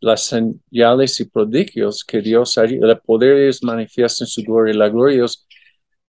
las 0.00 0.22
señales 0.24 1.20
y 1.20 1.24
prodigios 1.26 2.04
que 2.04 2.20
Dios 2.22 2.56
haría, 2.58 2.80
el 2.86 2.98
poder 3.00 3.36
de 3.36 3.42
Dios 3.44 3.62
manifiesta 3.62 4.24
en 4.24 4.28
su 4.28 4.42
gloria, 4.42 4.74
la 4.74 4.88
gloria 4.88 5.14
de 5.14 5.18
Dios. 5.20 5.46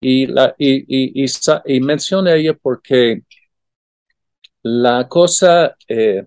Y, 0.00 0.26
la, 0.26 0.54
y, 0.58 0.80
y, 0.88 1.24
y, 1.24 1.26
y 1.66 1.80
menciona 1.80 2.34
ella 2.34 2.54
porque 2.60 3.22
la 4.62 5.08
cosa, 5.08 5.76
eh, 5.88 6.26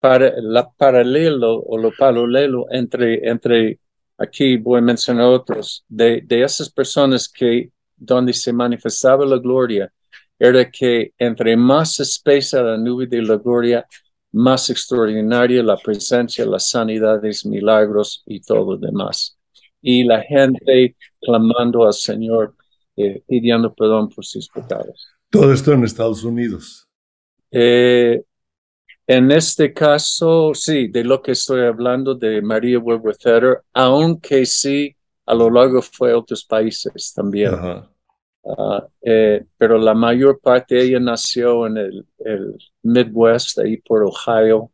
para, 0.00 0.32
la 0.40 0.68
paralelo 0.70 1.60
o 1.60 1.78
lo 1.78 1.92
paralelo 1.96 2.66
entre, 2.70 3.28
entre 3.28 3.78
aquí 4.18 4.56
voy 4.56 4.78
a 4.78 4.82
mencionar 4.82 5.26
otros, 5.26 5.84
de, 5.88 6.22
de 6.22 6.42
esas 6.42 6.70
personas 6.70 7.28
que 7.28 7.70
donde 7.96 8.32
se 8.32 8.52
manifestaba 8.52 9.24
la 9.26 9.38
gloria, 9.38 9.92
era 10.38 10.70
que 10.70 11.12
entre 11.18 11.54
más 11.56 12.00
espesa 12.00 12.62
la 12.62 12.78
nube 12.78 13.06
de 13.06 13.20
la 13.20 13.36
gloria, 13.36 13.86
más 14.32 14.70
extraordinaria 14.70 15.62
la 15.62 15.76
presencia, 15.76 16.46
las 16.46 16.70
sanidades, 16.70 17.44
milagros 17.44 18.22
y 18.26 18.40
todo 18.40 18.72
lo 18.72 18.78
demás. 18.78 19.38
Y 19.82 20.04
la 20.04 20.22
gente 20.22 20.96
clamando 21.20 21.86
al 21.86 21.92
Señor, 21.92 22.54
eh, 22.96 23.22
pidiendo 23.26 23.74
perdón 23.74 24.08
por 24.08 24.24
sus 24.24 24.48
pecados. 24.48 25.08
Todo 25.30 25.52
esto 25.52 25.72
en 25.72 25.84
Estados 25.84 26.24
Unidos. 26.24 26.88
Eh, 27.50 28.22
en 29.12 29.32
este 29.32 29.74
caso, 29.74 30.54
sí, 30.54 30.86
de 30.86 31.02
lo 31.02 31.20
que 31.20 31.32
estoy 31.32 31.62
hablando 31.62 32.14
de 32.14 32.40
María 32.40 32.78
Woodworth 32.78 33.26
Etter, 33.26 33.60
aunque 33.72 34.46
sí, 34.46 34.94
a 35.26 35.34
lo 35.34 35.50
largo 35.50 35.82
fue 35.82 36.12
a 36.12 36.18
otros 36.18 36.44
países 36.44 37.12
también. 37.12 37.52
Ajá. 37.52 37.90
Ah, 38.44 38.86
eh, 39.02 39.44
pero 39.58 39.78
la 39.78 39.94
mayor 39.94 40.38
parte 40.40 40.80
ella 40.80 41.00
nació 41.00 41.66
en 41.66 41.76
el, 41.78 42.06
el 42.20 42.56
Midwest, 42.84 43.58
ahí 43.58 43.78
por 43.78 44.04
Ohio, 44.04 44.70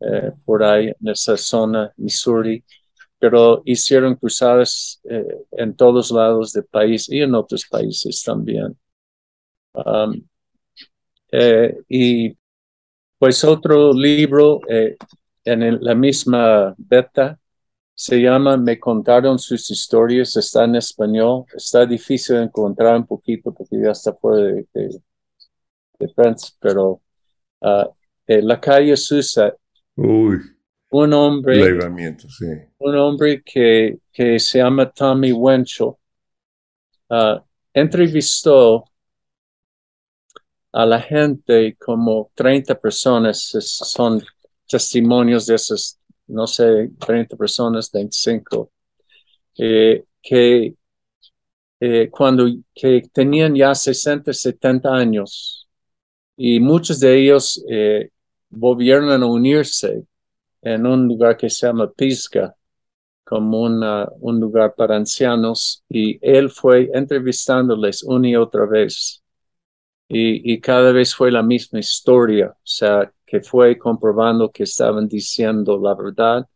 eh, 0.00 0.32
por 0.42 0.64
ahí 0.64 0.86
en 0.86 1.08
esa 1.08 1.36
zona, 1.36 1.92
Missouri, 1.98 2.64
pero 3.18 3.60
hicieron 3.66 4.14
cruzadas 4.14 5.02
eh, 5.04 5.44
en 5.52 5.76
todos 5.76 6.10
lados 6.10 6.54
del 6.54 6.64
país 6.64 7.10
y 7.10 7.20
en 7.20 7.34
otros 7.34 7.66
países 7.70 8.22
también. 8.24 8.74
Um, 9.74 10.22
y 11.88 12.39
pues 13.20 13.44
otro 13.44 13.92
libro 13.94 14.62
eh, 14.68 14.96
en 15.44 15.62
el- 15.62 15.78
la 15.82 15.94
misma 15.94 16.74
beta 16.78 17.38
se 17.94 18.18
llama 18.20 18.56
Me 18.58 18.80
contaron 18.80 19.38
sus 19.38 19.70
historias, 19.70 20.36
está 20.36 20.64
en 20.64 20.76
español, 20.76 21.44
está 21.54 21.86
difícil 21.86 22.36
de 22.38 22.44
encontrar 22.44 22.96
un 22.96 23.06
poquito 23.06 23.52
porque 23.54 23.78
ya 23.82 23.92
está 23.92 24.14
fuera 24.14 24.44
de, 24.46 24.66
de, 24.74 25.02
de 26.00 26.08
prensa, 26.08 26.48
pero 26.60 27.02
eh, 28.26 28.42
La 28.42 28.60
calle 28.60 28.96
Susa, 28.96 29.54
Uy. 29.96 30.38
un 30.90 31.12
hombre, 31.12 31.78
sí. 32.28 32.46
un 32.78 32.96
hombre 32.96 33.42
que, 33.42 33.98
que 34.12 34.38
se 34.38 34.58
llama 34.58 34.90
Tommy 34.90 35.32
Wenchel, 35.32 35.92
ah, 37.10 37.42
entrevistó 37.74 38.84
a 40.72 40.86
la 40.86 41.00
gente 41.00 41.76
como 41.76 42.30
30 42.34 42.74
personas, 42.80 43.40
son 43.60 44.22
testimonios 44.68 45.46
de 45.46 45.56
esas, 45.56 45.98
no 46.28 46.46
sé, 46.46 46.90
30 46.98 47.36
personas, 47.36 47.90
25, 47.92 48.70
eh, 49.58 50.04
que 50.22 50.74
eh, 51.80 52.10
cuando 52.10 52.46
que 52.74 53.02
tenían 53.12 53.54
ya 53.54 53.74
60, 53.74 54.32
70 54.32 54.94
años 54.94 55.68
y 56.36 56.60
muchos 56.60 57.00
de 57.00 57.18
ellos 57.18 57.64
eh, 57.68 58.10
volvieron 58.50 59.10
a 59.10 59.26
unirse 59.26 60.04
en 60.62 60.86
un 60.86 61.08
lugar 61.08 61.36
que 61.36 61.50
se 61.50 61.66
llama 61.66 61.90
Pisca, 61.90 62.54
como 63.24 63.62
una, 63.62 64.08
un 64.20 64.40
lugar 64.40 64.74
para 64.74 64.96
ancianos, 64.96 65.84
y 65.88 66.18
él 66.22 66.50
fue 66.50 66.90
entrevistándoles 66.92 68.02
una 68.02 68.28
y 68.28 68.36
otra 68.36 68.66
vez. 68.66 69.22
Y, 70.12 70.60
cada 70.60 70.90
vez 70.92 71.14
fue 71.14 71.30
la 71.30 71.42
misma 71.42 71.78
historia, 71.78 72.48
o 72.48 72.60
sea, 72.64 73.12
que 73.24 73.40
fue 73.40 73.78
comprobando 73.78 74.50
que 74.50 74.64
estaban 74.64 75.06
diciendo 75.06 75.78
la 75.80 75.94
verdad. 75.94 76.48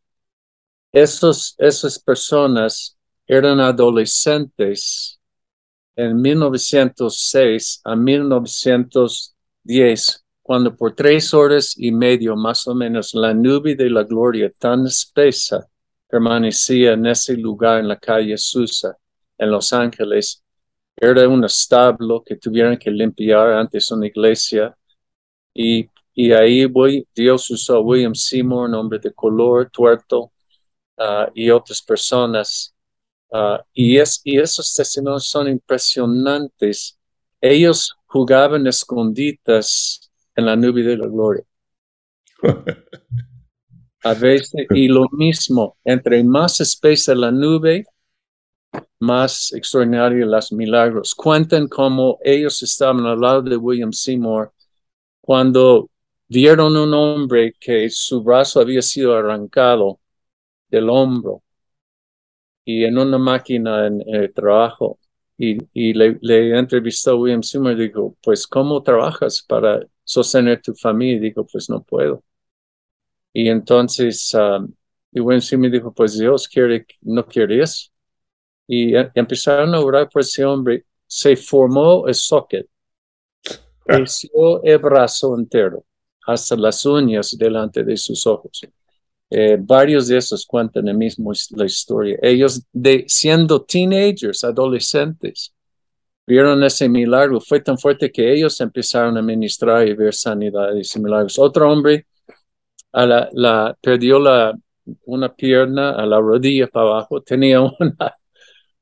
Esos, 0.93 1.55
esas 1.59 1.99
personas 2.01 2.99
eran 3.27 3.61
adolescentes 3.61 5.21
en 5.97 6.21
1906 6.21 7.81
a 7.85 7.97
1910, 7.97 10.25
cuando 10.43 10.77
por 10.77 10.95
tres 10.95 11.33
horas 11.33 11.75
y 11.77 11.93
medio 11.93 12.37
más 12.37 12.67
o 12.67 12.75
menos 12.75 13.15
la 13.15 13.33
nube 13.35 13.77
de 13.77 13.89
la 13.89 14.03
gloria 14.03 14.51
tan 14.59 14.87
espesa 14.87 15.67
permanecía 16.09 16.93
en 16.93 17.07
ese 17.07 17.37
lugar 17.37 17.81
en 17.81 17.89
la 17.89 17.99
calle 17.99 18.37
Susa, 18.37 18.97
en 19.39 19.51
Los 19.51 19.73
Ángeles. 19.73 20.44
Era 20.97 21.29
un 21.29 21.45
establo 21.45 22.23
que 22.23 22.37
tuvieron 22.37 22.77
que 22.77 22.91
limpiar 22.91 23.53
antes 23.53 23.91
una 23.91 24.07
iglesia. 24.07 24.77
Y, 25.55 25.89
y 26.15 26.33
ahí 26.33 26.65
voy, 26.67 27.07
Dios 27.15 27.51
usó 27.51 27.77
a 27.77 27.81
William 27.81 28.15
Seymour, 28.15 28.69
un 28.69 28.75
hombre 28.75 28.99
de 28.99 29.13
color, 29.13 29.71
tuerto, 29.71 30.33
ah, 30.99 31.29
y 31.35 31.51
otras 31.51 31.83
personas. 31.83 32.75
Ah, 33.33 33.65
y, 33.73 33.99
es, 33.99 34.21
y 34.25 34.39
esos 34.39 34.73
testimonios 34.75 35.27
son 35.27 35.49
impresionantes. 35.49 36.99
Ellos 37.41 37.97
jugaban 38.07 38.67
esconditas 38.67 40.11
en 40.37 40.47
la 40.47 40.57
nube 40.57 40.83
de 40.83 40.97
la 40.97 41.07
gloria. 41.07 41.45
A 44.05 44.13
veces, 44.13 44.67
y 44.75 44.87
lo 44.87 45.09
mismo, 45.13 45.79
entre 45.83 46.23
más 46.23 46.61
espesa 46.61 47.15
la 47.15 47.31
nube, 47.31 47.87
más 49.01 49.53
extraordinario 49.53 50.27
los 50.27 50.53
milagros. 50.53 51.15
Cuentan 51.15 51.69
cómo 51.69 52.19
ellos 52.23 52.63
estaban 52.63 53.05
al 53.07 53.21
lado 53.21 53.43
de 53.43 53.57
William 53.57 53.93
Seymour 53.93 54.53
cuando 55.21 55.91
vieron 56.29 56.77
un 56.77 56.95
hombre 56.95 57.55
que 57.61 57.89
su 57.91 58.23
brazo 58.23 58.61
había 58.61 58.83
sido 58.83 59.15
arrancado 59.17 60.01
del 60.69 60.89
hombro 60.91 61.43
y 62.65 62.85
en 62.85 62.99
una 62.99 63.19
máquina 63.19 63.87
en, 63.87 64.03
el 64.07 64.33
trabajo. 64.33 64.99
Y, 65.37 65.59
y 65.73 65.93
le, 65.95 66.59
entrevistó 66.59 67.13
a 67.13 67.17
William 67.17 67.43
Seymour 67.43 67.73
y 67.73 67.89
dijo, 67.89 68.17
pues, 68.23 68.47
¿cómo 68.47 68.83
trabajas 68.83 69.43
para 69.43 69.81
sostener 70.05 70.63
tu 70.63 70.75
familia? 70.75 71.17
Y 71.17 71.21
dijo, 71.21 71.47
pues 71.47 71.69
no 71.69 71.83
puedo. 71.83 72.23
Y 73.33 73.49
entonces, 73.49 74.33
um, 74.35 74.73
y 75.13 75.21
William 75.21 75.41
Seymour 75.41 75.71
dijo, 75.71 75.93
pues 75.93 76.19
Dios 76.19 76.49
quiere, 76.49 76.87
no 77.03 77.27
quiere 77.27 77.63
Y 78.67 78.95
em- 78.97 79.11
empezaron 79.15 79.75
a 79.75 79.81
orar 79.81 80.09
por 80.09 80.23
ese 80.23 80.45
hombre. 80.45 80.85
Se 81.07 81.37
formó 81.37 82.07
el 82.07 82.15
socket. 82.15 82.67
Creció 83.85 84.63
el 84.63 84.79
brazo 84.79 85.37
entero, 85.37 85.85
hasta 86.27 86.57
las 86.57 86.85
uñas 86.87 87.37
delante 87.39 87.85
de 87.85 87.97
sus 87.97 88.27
ojos. 88.27 88.63
Eh, 89.31 89.57
varios 89.61 90.09
de 90.09 90.19
esos 90.19 90.47
cuentan 90.47 90.89
el 90.89 90.97
mismo 90.97 91.33
la 91.57 91.65
historia. 91.65 92.19
Ellos, 92.23 92.63
de, 92.73 93.05
siendo 93.09 93.63
teenagers, 93.63 94.45
adolescentes, 94.45 95.53
vieron 96.27 96.63
ese 96.65 96.89
milagro. 96.89 97.41
Fue 97.41 97.61
tan 97.61 97.79
fuerte 97.79 98.11
que 98.13 98.33
ellos 98.33 98.61
empezaron 98.61 99.17
a 99.19 99.23
ministrar 99.23 99.87
y 99.89 99.95
ver 99.95 100.15
sanidades 100.15 100.95
y 100.95 101.01
milagros. 101.01 101.39
Otro 101.39 101.71
hombre 101.71 102.07
a 102.93 103.07
la, 103.07 103.29
la, 103.33 103.77
perdió 103.81 104.19
la, 104.21 104.55
una 105.07 105.33
pierna 105.33 105.93
a 105.93 106.07
la 106.07 106.21
rodilla 106.21 106.67
para 106.69 106.91
abajo, 106.91 107.21
tenía 107.23 107.61
una, 107.81 108.17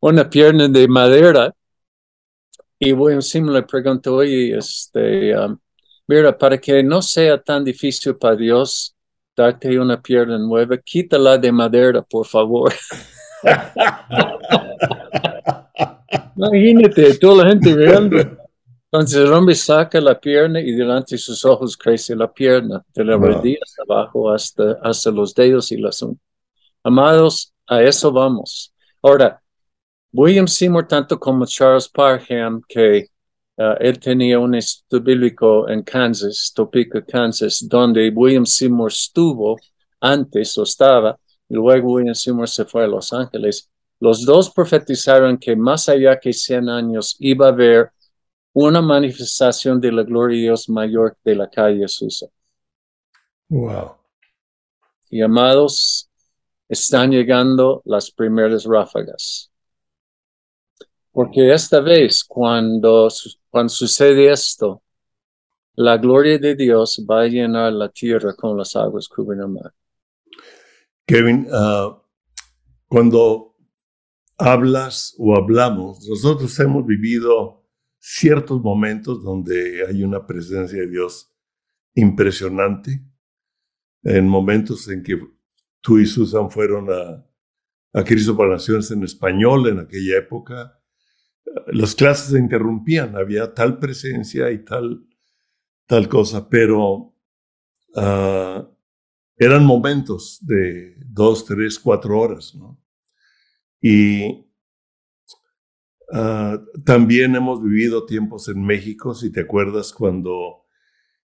una 0.03 0.29
pierna 0.29 0.69
de 0.69 0.89
madera. 0.89 1.55
Y 2.79 2.93
William 2.93 3.23
Seymour 3.23 3.55
le 3.55 3.63
preguntó, 3.63 4.17
oye, 4.17 4.57
este, 4.57 5.37
um, 5.39 5.57
mira, 6.09 6.37
para 6.37 6.59
que 6.59 6.83
no 6.83 7.01
sea 7.01 7.41
tan 7.41 7.65
difícil 7.65 8.17
para 8.17 8.35
Dios 8.37 8.95
darte 9.37 9.79
una 9.79 10.01
pierna 10.03 10.39
nueva, 10.39 10.77
quítala 10.79 11.39
de 11.39 11.53
madera, 11.53 12.03
por 12.03 12.27
favor. 12.27 12.73
Imagínate, 16.37 17.19
toda 17.19 17.45
la 17.45 17.51
gente 17.51 17.75
viendo. 17.75 18.17
Entonces 18.91 19.25
el 19.25 19.33
hombre 19.33 19.55
saca 19.55 20.01
la 20.01 20.19
pierna 20.21 20.61
y 20.61 20.73
delante 20.73 21.15
de 21.15 21.19
sus 21.19 21.45
ojos 21.45 21.77
crece 21.77 22.15
la 22.15 22.31
pierna, 22.31 22.85
de 22.95 23.05
la 23.05 23.17
Wow. 23.17 23.29
rodilla 23.29 23.59
abajo, 23.89 24.31
hasta, 24.31 24.79
hasta 24.83 25.11
los 25.11 25.35
dedos 25.35 25.73
y 25.73 25.79
las 25.79 26.03
uñas. 26.03 26.19
Amados, 26.85 27.55
a 27.67 27.83
eso 27.83 28.13
vamos. 28.13 28.75
Ahora, 29.03 29.42
William 30.13 30.47
Seymour, 30.47 30.87
tanto 30.87 31.19
como 31.19 31.47
Charles 31.47 31.89
Parham, 31.89 32.63
que 32.69 33.09
ah, 33.59 33.77
él 33.81 33.99
tenía 33.99 34.39
un 34.39 34.55
estudio 34.55 35.69
en 35.69 35.83
Kansas, 35.83 36.53
Topeka, 36.55 37.03
Kansas, 37.03 37.67
donde 37.67 38.11
William 38.15 38.45
Seymour 38.45 38.91
estuvo 38.91 39.57
antes 40.01 40.57
o 40.59 40.65
estaba, 40.65 41.19
y 41.49 41.55
luego 41.55 41.93
William 41.93 42.15
Seymour 42.15 42.49
se 42.49 42.65
fue 42.65 42.85
a 42.85 42.87
Los 42.87 43.13
Ángeles. 43.13 43.71
Los 44.01 44.25
dos 44.25 44.51
profetizaron 44.51 45.39
que 45.39 45.55
más 45.55 45.89
allá 45.89 46.19
que 46.19 46.33
100 46.33 46.69
años 46.69 47.17
iba 47.19 47.47
a 47.47 47.51
haber 47.51 47.93
una 48.53 48.83
manifestación 48.83 49.81
de 49.81 49.93
la 49.93 50.03
gloria 50.03 50.37
de 50.37 50.43
Dios 50.43 50.69
mayor 50.69 51.17
de 51.25 51.37
la 51.37 51.49
calle 51.49 51.89
Susa. 51.89 52.27
Wow. 53.49 53.97
Y 55.09 55.23
amados, 55.23 56.11
están 56.69 57.11
llegando 57.11 57.83
las 57.85 58.11
primeras 58.11 58.65
ráfagas. 58.65 59.52
Porque 61.13 61.53
esta 61.53 61.81
vez, 61.81 62.25
cuando, 62.25 63.11
su- 63.11 63.39
cuando 63.51 63.69
sucede 63.69 64.31
esto, 64.33 64.83
la 65.75 65.97
gloria 65.99 66.39
de 66.39 66.55
Dios 66.55 67.05
va 67.09 67.23
a 67.23 67.27
llenar 67.27 67.73
la 67.73 67.89
tierra 67.91 68.35
con 68.35 68.57
las 68.57 68.75
aguas 68.77 69.09
cubren 69.09 69.41
el 69.41 69.49
mar. 69.49 69.73
Kevin, 71.07 71.47
ah, 71.53 72.03
cuando 72.89 73.55
hablas 74.39 75.15
o 75.19 75.37
hablamos, 75.37 76.07
nosotros 76.09 76.59
hemos 76.61 76.87
vivido 76.87 77.65
ciertos 77.99 78.61
momentos 78.61 79.23
donde 79.23 79.87
hay 79.87 80.03
una 80.03 80.27
presencia 80.27 80.81
de 80.81 80.89
Dios 80.89 81.33
impresionante, 81.95 83.03
en 84.03 84.27
momentos 84.27 84.89
en 84.89 85.03
que 85.03 85.21
tú 85.81 85.99
y 85.99 86.07
Susan 86.07 86.51
fueron 86.51 86.89
a, 86.91 87.25
a 87.93 88.05
Cristo 88.05 88.37
para 88.37 88.51
Naciones 88.51 88.91
en 88.91 89.05
español 89.05 89.69
en 89.69 89.79
aquella 89.79 90.19
época, 90.19 90.82
las 91.67 91.95
clases 91.95 92.33
se 92.33 92.39
interrumpían, 92.39 93.17
había 93.17 93.53
tal 93.55 93.79
presencia 93.79 94.51
y 94.51 94.65
tal, 94.65 95.07
tal 95.87 96.09
cosa, 96.09 96.49
pero 96.49 97.15
ah, 97.97 98.69
eran 99.37 99.65
momentos 99.65 100.39
de 100.43 100.95
dos, 101.07 101.45
tres, 101.45 101.79
cuatro 101.79 102.19
horas, 102.19 102.55
¿no? 102.55 102.81
Y 103.81 104.47
ah, 106.13 106.61
también 106.85 107.35
hemos 107.35 107.63
vivido 107.63 108.07
tiempos 108.07 108.49
en 108.49 108.65
México, 108.65 109.15
si 109.15 109.31
te 109.31 109.41
acuerdas, 109.41 109.93
cuando 109.93 110.63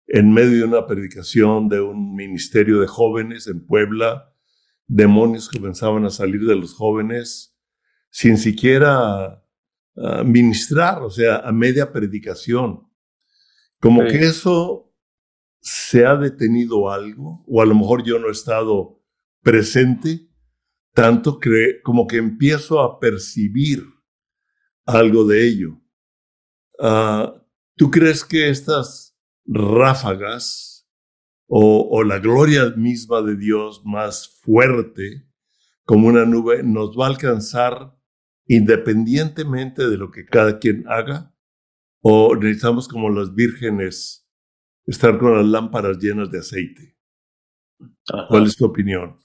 en 0.07 0.33
medio 0.33 0.59
de 0.59 0.63
una 0.63 0.87
predicación 0.87 1.67
de 1.67 1.81
un 1.81 2.15
ministerio 2.15 2.79
de 2.79 2.87
jóvenes 2.87 3.47
en 3.47 3.65
Puebla, 3.65 4.33
demonios 4.87 5.49
comenzaban 5.49 6.05
a 6.05 6.09
salir 6.09 6.45
de 6.45 6.55
los 6.55 6.73
jóvenes 6.73 7.57
sin 8.09 8.37
siquiera 8.37 9.43
ministrar, 10.23 11.01
o 11.01 11.09
sea, 11.09 11.37
a 11.37 11.51
media 11.51 11.91
predicación. 11.91 12.87
Como 13.79 14.03
Sí. 14.03 14.09
que 14.09 14.19
eso 14.25 14.93
se 15.59 16.05
ha 16.05 16.15
detenido 16.15 16.89
algo, 16.91 17.43
o 17.47 17.61
a 17.61 17.65
lo 17.65 17.75
mejor 17.75 18.03
yo 18.03 18.19
no 18.19 18.27
he 18.27 18.31
estado 18.31 19.01
presente, 19.41 20.29
tanto 20.93 21.39
que 21.39 21.81
como 21.83 22.07
que 22.07 22.17
empiezo 22.17 22.79
a 22.81 22.99
percibir 22.99 23.83
algo 24.85 25.25
de 25.25 25.47
ello. 25.47 25.81
Ah, 26.79 27.33
¿Tú 27.75 27.91
crees 27.91 28.23
que 28.23 28.49
estas 28.49 29.15
ráfagas 29.45 30.87
o, 31.47 31.87
o 31.91 32.03
la 32.03 32.19
gloria 32.19 32.69
misma 32.75 33.21
de 33.21 33.35
Dios 33.35 33.81
más 33.85 34.39
fuerte, 34.41 35.27
como 35.85 36.07
una 36.07 36.25
nube, 36.25 36.63
nos 36.63 36.97
va 36.97 37.05
a 37.05 37.09
alcanzar 37.09 37.96
independientemente 38.47 39.87
de 39.89 39.97
lo 39.97 40.11
que 40.11 40.25
cada 40.25 40.59
quien 40.59 40.85
haga? 40.87 41.33
¿O 42.01 42.35
necesitamos 42.35 42.87
como 42.87 43.09
las 43.09 43.33
vírgenes 43.33 44.25
estar 44.85 45.17
con 45.17 45.35
las 45.35 45.45
lámparas 45.45 45.97
llenas 45.99 46.31
de 46.31 46.39
aceite? 46.39 46.95
Ajá. 48.09 48.27
¿Cuál 48.29 48.45
es 48.47 48.55
tu 48.55 48.65
opinión? 48.65 49.17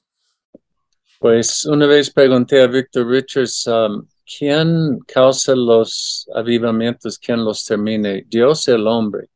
Pues 1.18 1.64
una 1.66 1.86
vez 1.86 2.10
pregunté 2.10 2.60
a 2.60 2.66
Victor 2.66 3.06
Richards, 3.08 3.66
um, 3.68 4.04
¿quién 4.38 4.98
causa 5.06 5.54
los 5.54 6.28
avivamientos? 6.34 7.16
¿Quién 7.18 7.44
los 7.44 7.64
termine? 7.64 8.24
¿Dios 8.26 8.66
o 8.68 8.74
el 8.74 8.86
hombre? 8.88 9.28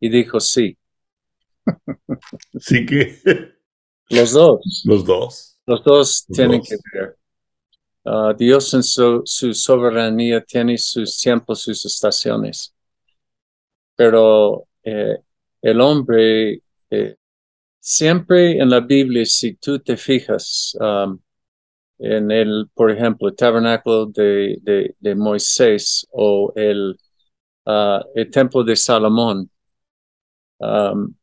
Y 0.00 0.10
dijo, 0.10 0.38
sí, 0.38 0.76
Sí 2.60 2.84
que 2.84 3.18
los 4.10 4.32
dos. 4.32 4.82
los 4.84 5.04
dos. 5.04 5.58
Los 5.66 5.82
dos 5.82 6.24
Los 6.28 6.36
tienen 6.36 6.58
dos. 6.58 6.68
que 6.68 6.76
ver. 6.92 7.16
Ah, 8.06 8.34
Dios 8.36 8.72
en 8.74 8.82
su, 8.82 9.22
soberanía 9.24 10.42
tiene 10.44 10.76
sus 10.78 11.18
tiempos, 11.18 11.62
sus 11.62 11.84
estaciones. 11.86 12.74
Pero 13.96 14.66
eh, 14.82 15.18
el 15.62 15.80
hombre, 15.80 16.62
eh, 16.90 17.16
siempre 17.80 18.58
en 18.60 18.70
la 18.70 18.80
Biblia, 18.80 19.24
si 19.26 19.54
tú 19.56 19.78
te 19.80 19.96
fijas, 19.96 20.76
um, 20.80 21.18
en 21.98 22.30
el, 22.30 22.68
por 22.74 22.90
ejemplo, 22.90 23.28
el 23.28 23.36
tabernáculo 23.36 24.06
de, 24.06 24.94
Moisés 25.16 26.06
o 26.12 26.52
el, 26.56 26.98
ah, 27.66 28.04
templo 28.32 28.64
de 28.64 28.76
Salomón, 28.76 29.50
um, 30.58 31.14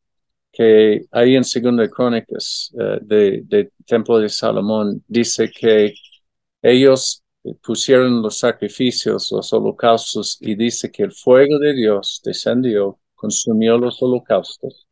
que 0.52 1.02
ahí 1.12 1.36
en 1.36 1.44
Segunda 1.44 1.88
Crónicas 1.88 2.72
de 3.02 3.72
Templo 3.86 4.18
de 4.18 4.28
Salomón 4.28 5.02
dice 5.08 5.50
que 5.50 5.94
ellos 6.62 7.22
pusieron 7.62 8.22
los 8.22 8.38
sacrificios, 8.38 9.30
los 9.32 9.52
holocaustos, 9.52 10.38
y 10.40 10.54
dice 10.54 10.90
que 10.90 11.02
el 11.04 11.12
fuego 11.12 11.58
de 11.58 11.74
Dios 11.74 12.20
descendió, 12.24 12.98
consumió 13.14 13.78
los 13.78 14.02
holocaustos. 14.02 14.86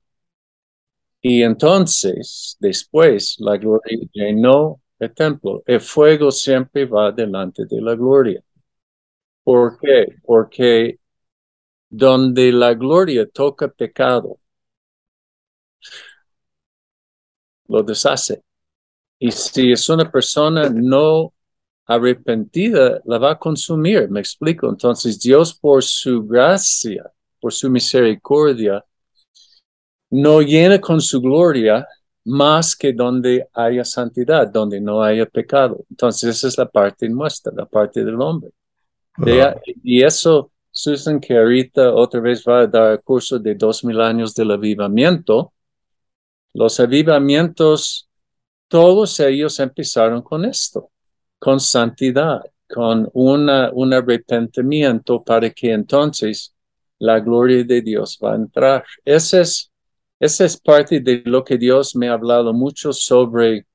Y 1.22 1.42
entonces, 1.42 2.56
después, 2.60 3.36
la 3.38 3.56
gloria 3.56 3.98
llenó 4.12 4.80
el 4.98 5.12
templo. 5.14 5.62
El 5.66 5.80
fuego 5.80 6.30
siempre 6.30 6.86
va 6.86 7.12
delante 7.12 7.66
de 7.66 7.80
la 7.80 7.94
gloria. 7.94 8.42
¿Por 9.44 9.78
qué? 9.78 10.16
Porque 10.24 10.98
donde 11.90 12.52
la 12.52 12.74
gloria 12.74 13.28
toca 13.28 13.68
pecado, 13.68 14.38
lo 17.68 17.82
deshace. 17.82 18.42
Y 19.18 19.30
si 19.32 19.72
es 19.72 19.88
una 19.88 20.10
persona 20.10 20.70
no 20.70 21.32
arrepentida, 21.90 23.00
la 23.04 23.18
va 23.18 23.32
a 23.32 23.38
consumir, 23.38 24.08
me 24.08 24.20
explico. 24.20 24.68
Entonces 24.68 25.18
Dios 25.18 25.52
por 25.54 25.82
su 25.82 26.24
gracia, 26.24 27.10
por 27.40 27.52
su 27.52 27.68
misericordia, 27.68 28.84
no 30.10 30.40
llena 30.40 30.80
con 30.80 31.00
su 31.00 31.20
gloria 31.20 31.84
más 32.24 32.76
que 32.76 32.92
donde 32.92 33.48
haya 33.52 33.84
santidad, 33.84 34.46
donde 34.46 34.80
no 34.80 35.02
haya 35.02 35.26
pecado. 35.26 35.84
Entonces 35.90 36.36
esa 36.36 36.48
es 36.48 36.58
la 36.58 36.66
parte 36.66 37.08
nuestra, 37.08 37.52
la 37.56 37.66
parte 37.66 38.04
del 38.04 38.20
hombre. 38.20 38.50
De- 39.16 39.54
y 39.82 40.04
eso, 40.04 40.52
Susan, 40.70 41.18
que 41.20 41.36
ahorita 41.36 41.92
otra 41.92 42.20
vez 42.20 42.44
va 42.46 42.60
a 42.60 42.66
dar 42.68 42.92
el 42.92 43.00
curso 43.00 43.36
de 43.38 43.56
dos 43.56 43.84
mil 43.84 44.00
años 44.00 44.32
del 44.34 44.52
avivamiento, 44.52 45.52
los 46.54 46.78
avivamientos, 46.78 48.08
todos 48.68 49.18
ellos 49.18 49.58
empezaron 49.58 50.22
con 50.22 50.44
esto, 50.44 50.90
con 51.40 51.60
santidad, 51.60 52.42
con 52.68 53.10
una, 53.14 53.72
un 53.74 53.94
arrepentimiento 53.94 55.24
para 55.24 55.50
que 55.50 55.72
entonces 55.72 56.54
la 57.00 57.20
gloria 57.20 57.64
de 57.64 57.82
Dios 57.82 58.18
va 58.24 58.34
a 58.34 58.36
entrar. 58.36 58.84
Esa 59.04 59.42
es, 59.42 59.72
esa 60.20 60.46
es 60.46 60.58
parte 60.60 61.00
de 61.00 61.22
lo 61.26 61.44
que 61.44 61.58
Dios 61.58 61.96
me 61.96 62.10
ha 62.10 62.14
hablado 62.14 62.54
mucho 62.54 62.92
sobre, 62.94 63.66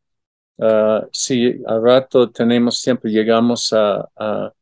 ah, 0.60 1.06
si 1.12 1.56
al 1.67 1.84
rato 1.84 2.32
tenemos 2.32 2.82
tiempo, 2.82 3.08
llegamos 3.10 3.73
a, 3.73 4.08
a- 4.15 4.54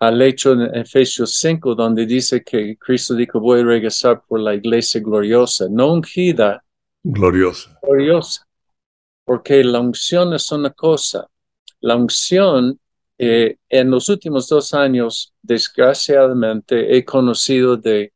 al 0.00 0.22
hecho 0.22 0.52
en 0.54 0.74
Efesios 0.74 1.34
5, 1.34 1.74
donde 1.74 2.06
dice 2.06 2.42
que 2.44 2.76
Cristo 2.78 3.14
dijo, 3.14 3.40
voy 3.40 3.60
a 3.60 3.64
regresar 3.64 4.22
por 4.26 4.40
la 4.40 4.54
iglesia 4.54 5.00
gloriosa, 5.02 5.66
no 5.70 5.92
ungida, 5.92 6.64
gloriosa. 7.04 7.70
gloriosa, 7.82 8.46
porque 9.24 9.64
la 9.64 9.80
unción 9.80 10.34
es 10.34 10.50
una 10.52 10.70
cosa. 10.72 11.28
La 11.86 11.94
unción, 11.94 12.80
eh, 13.16 13.58
en 13.68 13.92
los 13.92 14.08
últimos 14.08 14.48
dos 14.48 14.74
años, 14.74 15.32
desgraciadamente, 15.40 16.96
he 16.96 17.04
conocido 17.04 17.76
de 17.76 18.12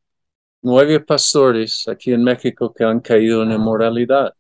nueve 0.61 0.99
pastores 0.99 1.87
aquí 1.87 2.13
en 2.13 2.25
México 2.25 2.75
que 2.75 2.83
han 2.83 2.99
caído 2.99 3.45
en 3.45 3.53
inmoralidad. 3.53 4.35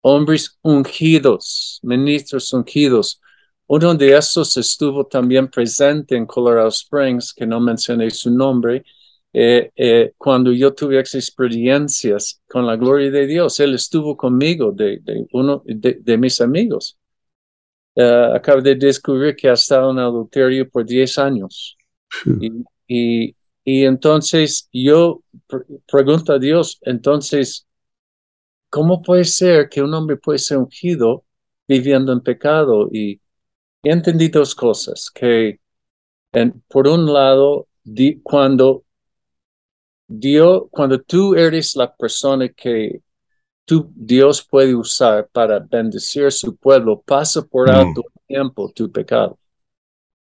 Hombres 0.00 0.58
ungidos, 0.62 1.78
ministros 1.84 2.52
ungidos. 2.52 3.20
Uno 3.68 3.94
de 3.94 4.16
estos 4.16 4.56
estuvo 4.56 5.06
también 5.06 5.46
presente 5.48 6.16
en 6.16 6.26
Colorado 6.26 6.70
Springs, 6.70 7.32
que 7.32 7.46
no 7.46 7.60
mencioné 7.60 8.10
su 8.10 8.28
nombre, 8.28 8.82
eh, 9.32 9.70
eh, 9.76 10.14
cuando 10.18 10.50
yo 10.52 10.74
tuve 10.74 10.98
experiencias 10.98 12.42
con 12.48 12.66
la 12.66 12.74
gloria 12.74 13.12
de 13.12 13.24
Dios. 13.28 13.60
Él 13.60 13.74
estuvo 13.74 14.16
conmigo, 14.16 14.72
de, 14.72 15.00
uno 15.32 15.62
de 15.64 16.18
mis 16.18 16.40
amigos. 16.40 16.97
Eh, 17.98 18.32
acabo 18.36 18.62
de 18.62 18.76
descubrir 18.76 19.34
que 19.36 19.48
ha 19.50 19.54
estado 19.54 19.90
en 19.92 19.98
adulterio 20.00 20.68
por 20.70 20.84
10 20.86 21.18
años. 21.18 21.76
Y, 22.38 22.64
y, 22.88 23.36
y 23.64 23.84
entonces 23.86 24.68
yo 24.72 25.22
pre- 25.48 25.64
pregunto 25.90 26.32
a 26.34 26.38
Dios, 26.40 26.78
entonces, 26.82 27.66
¿cómo 28.70 29.02
puede 29.02 29.24
ser 29.24 29.68
que 29.68 29.82
un 29.82 29.94
hombre 29.94 30.16
puede 30.16 30.38
ser 30.38 30.58
ungido 30.58 31.24
viviendo 31.66 32.12
en 32.12 32.20
pecado? 32.20 32.88
Y 32.92 33.20
y 33.84 33.90
entendí 33.90 34.28
dos 34.28 34.54
cosas, 34.54 35.10
que 35.14 35.60
en- 36.32 36.62
por 36.68 36.88
un 36.88 37.12
lado, 37.12 37.68
di- 37.84 38.20
cuando 38.22 38.84
Dios, 40.06 40.64
cuando 40.70 41.00
tú 41.02 41.34
eres 41.34 41.76
la 41.76 41.94
persona 41.94 42.48
que 42.48 43.02
tú, 43.68 43.92
Dios 43.94 44.42
puede 44.50 44.74
usar 44.74 45.28
para 45.30 45.58
bendecir 45.60 46.24
a 46.26 46.30
su 46.30 46.56
pueblo, 46.56 47.00
pasa 47.04 47.42
por 47.42 47.68
Mm. 47.68 47.70
alto 47.70 48.02
tiempo 48.26 48.72
tu 48.74 48.90
pecado. 48.90 49.38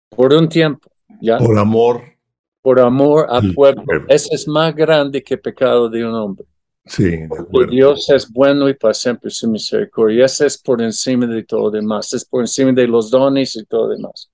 Por 0.09 0.33
un 0.33 0.49
tiempo, 0.49 0.89
¿ya? 1.21 1.37
Por 1.37 1.57
amor, 1.57 2.01
Por 2.61 2.79
amor 2.79 3.27
al 3.29 3.53
pueblo. 3.53 3.83
Ese 4.09 4.35
es 4.35 4.47
más 4.47 4.75
grande 4.75 5.23
que 5.23 5.37
pecado 5.37 5.87
de 5.89 6.03
un 6.05 6.13
hombre. 6.15 6.45
sí, 6.85 7.11
Porque. 7.51 7.75
Dios 7.75 8.09
es 8.09 8.29
bueno 8.31 8.67
y 8.67 8.73
para 8.73 8.93
siempre 8.93 9.29
su 9.29 9.49
misericordia. 9.49 10.25
Ese 10.25 10.47
es 10.47 10.57
por 10.57 10.81
encima 10.81 11.25
de 11.27 11.43
todo 11.43 11.69
demás. 11.71 12.13
Es 12.13 12.25
por 12.25 12.41
encima 12.41 12.71
de 12.73 12.87
los 12.87 13.09
dones 13.11 13.55
y 13.55 13.65
todo 13.65 13.89
demás. 13.89 14.29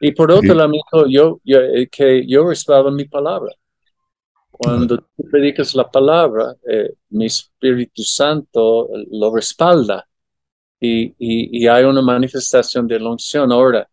Y 0.00 0.12
por 0.12 0.30
otro 0.30 0.42
Sí. 0.42 0.48
lado, 0.48 0.64
amigo, 0.64 1.06
yo, 1.08 1.40
yo, 1.44 1.60
eh, 1.60 1.88
que 1.90 2.26
yo 2.26 2.48
respaldo 2.48 2.90
mi 2.90 3.04
palabra. 3.06 3.52
Cuando 4.56 4.98
tú 4.98 5.24
predicas 5.30 5.74
la 5.74 5.90
palabra, 5.90 6.54
eh, 6.68 6.94
mi 7.10 7.26
Espíritu 7.26 8.02
Santo 8.02 8.88
lo 9.10 9.34
respalda 9.34 10.06
y, 10.78 11.06
y, 11.18 11.62
y 11.62 11.66
hay 11.66 11.84
una 11.84 12.02
manifestación 12.02 12.86
de 12.86 13.00
la 13.00 13.10
unción. 13.10 13.50
Ahora, 13.50 13.88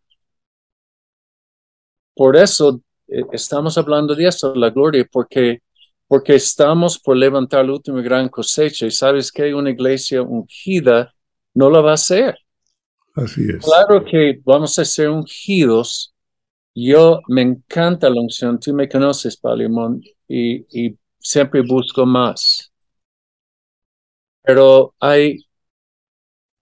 por 2.14 2.36
eso 2.36 2.80
eh, 3.08 3.22
estamos 3.32 3.76
hablando 3.76 4.14
de 4.14 4.26
eso, 4.28 4.54
la 4.54 4.70
gloria, 4.70 5.04
porque, 5.10 5.62
porque 6.06 6.36
estamos 6.36 6.98
por 6.98 7.16
levantar 7.16 7.64
la 7.66 7.72
última 7.72 8.00
gran 8.00 8.28
cosecha 8.28 8.86
y 8.86 8.92
sabes 8.92 9.32
que 9.32 9.52
una 9.52 9.70
iglesia 9.70 10.22
ungida 10.22 11.12
no 11.54 11.70
la 11.70 11.80
va 11.80 11.90
a 11.90 11.94
hacer. 11.94 12.38
Así 13.16 13.42
es. 13.48 13.64
Claro 13.64 14.04
que 14.04 14.40
vamos 14.44 14.78
a 14.78 14.84
ser 14.84 15.10
ungidos. 15.10 16.14
Yo 16.74 17.20
me 17.28 17.42
encanta 17.42 18.08
la 18.08 18.20
unción. 18.20 18.58
Tú 18.58 18.72
me 18.72 18.88
conoces, 18.88 19.36
Palimón, 19.36 20.00
y, 20.32 20.66
y 20.70 20.98
siempre 21.18 21.60
busco 21.60 22.06
más. 22.06 22.72
Pero 24.42 24.94
hay, 24.98 25.44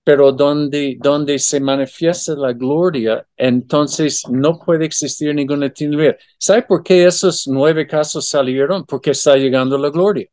pero 0.02 0.32
donde, 0.32 0.98
donde 1.00 1.38
se 1.38 1.60
manifiesta 1.60 2.34
la 2.34 2.52
gloria, 2.52 3.24
entonces 3.36 4.22
no 4.28 4.58
puede 4.58 4.84
existir 4.86 5.34
ninguna 5.34 5.70
tiniebla. 5.70 6.16
¿Sabe 6.36 6.62
por 6.62 6.82
qué 6.82 7.06
esos 7.06 7.46
nueve 7.46 7.86
casos 7.86 8.26
salieron? 8.26 8.84
Porque 8.84 9.12
está 9.12 9.36
llegando 9.36 9.78
la 9.78 9.90
gloria. 9.90 10.28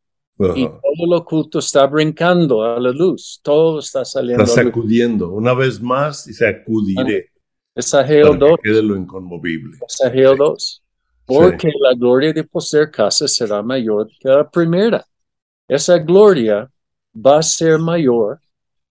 Y 0.55 0.65
todo 0.65 1.07
lo 1.09 1.17
oculto 1.17 1.59
está 1.59 1.87
brincando 1.87 2.63
a 2.63 2.79
la 2.79 2.91
luz. 2.91 3.39
Todo 3.43 3.79
está 3.79 4.05
saliendo 4.05 4.43
Está 4.43 4.63
sacudiendo 4.63 5.31
una 5.31 5.53
vez 5.53 5.81
más 5.81 6.27
y 6.27 6.33
sacudiré 6.33 7.31
Es 7.73 7.91
Ageo 7.93 8.29
para 8.29 8.37
2. 8.37 8.59
que 8.61 8.69
quede 8.69 8.83
lo 8.83 8.95
inconmovible. 8.95 9.77
Ageo 10.05 10.35
2. 10.35 10.83
Porque 11.27 11.69
la 11.81 11.93
gloria 11.95 12.33
de 12.33 12.43
poseer 12.45 12.91
casa 12.91 13.27
será 13.27 13.61
mayor 13.63 14.09
que 14.19 14.29
la 14.29 14.49
primera. 14.49 15.05
Esa 15.67 15.99
gloria 15.99 16.69
va 17.15 17.39
a 17.39 17.43
ser 17.43 17.79
mayor 17.79 18.39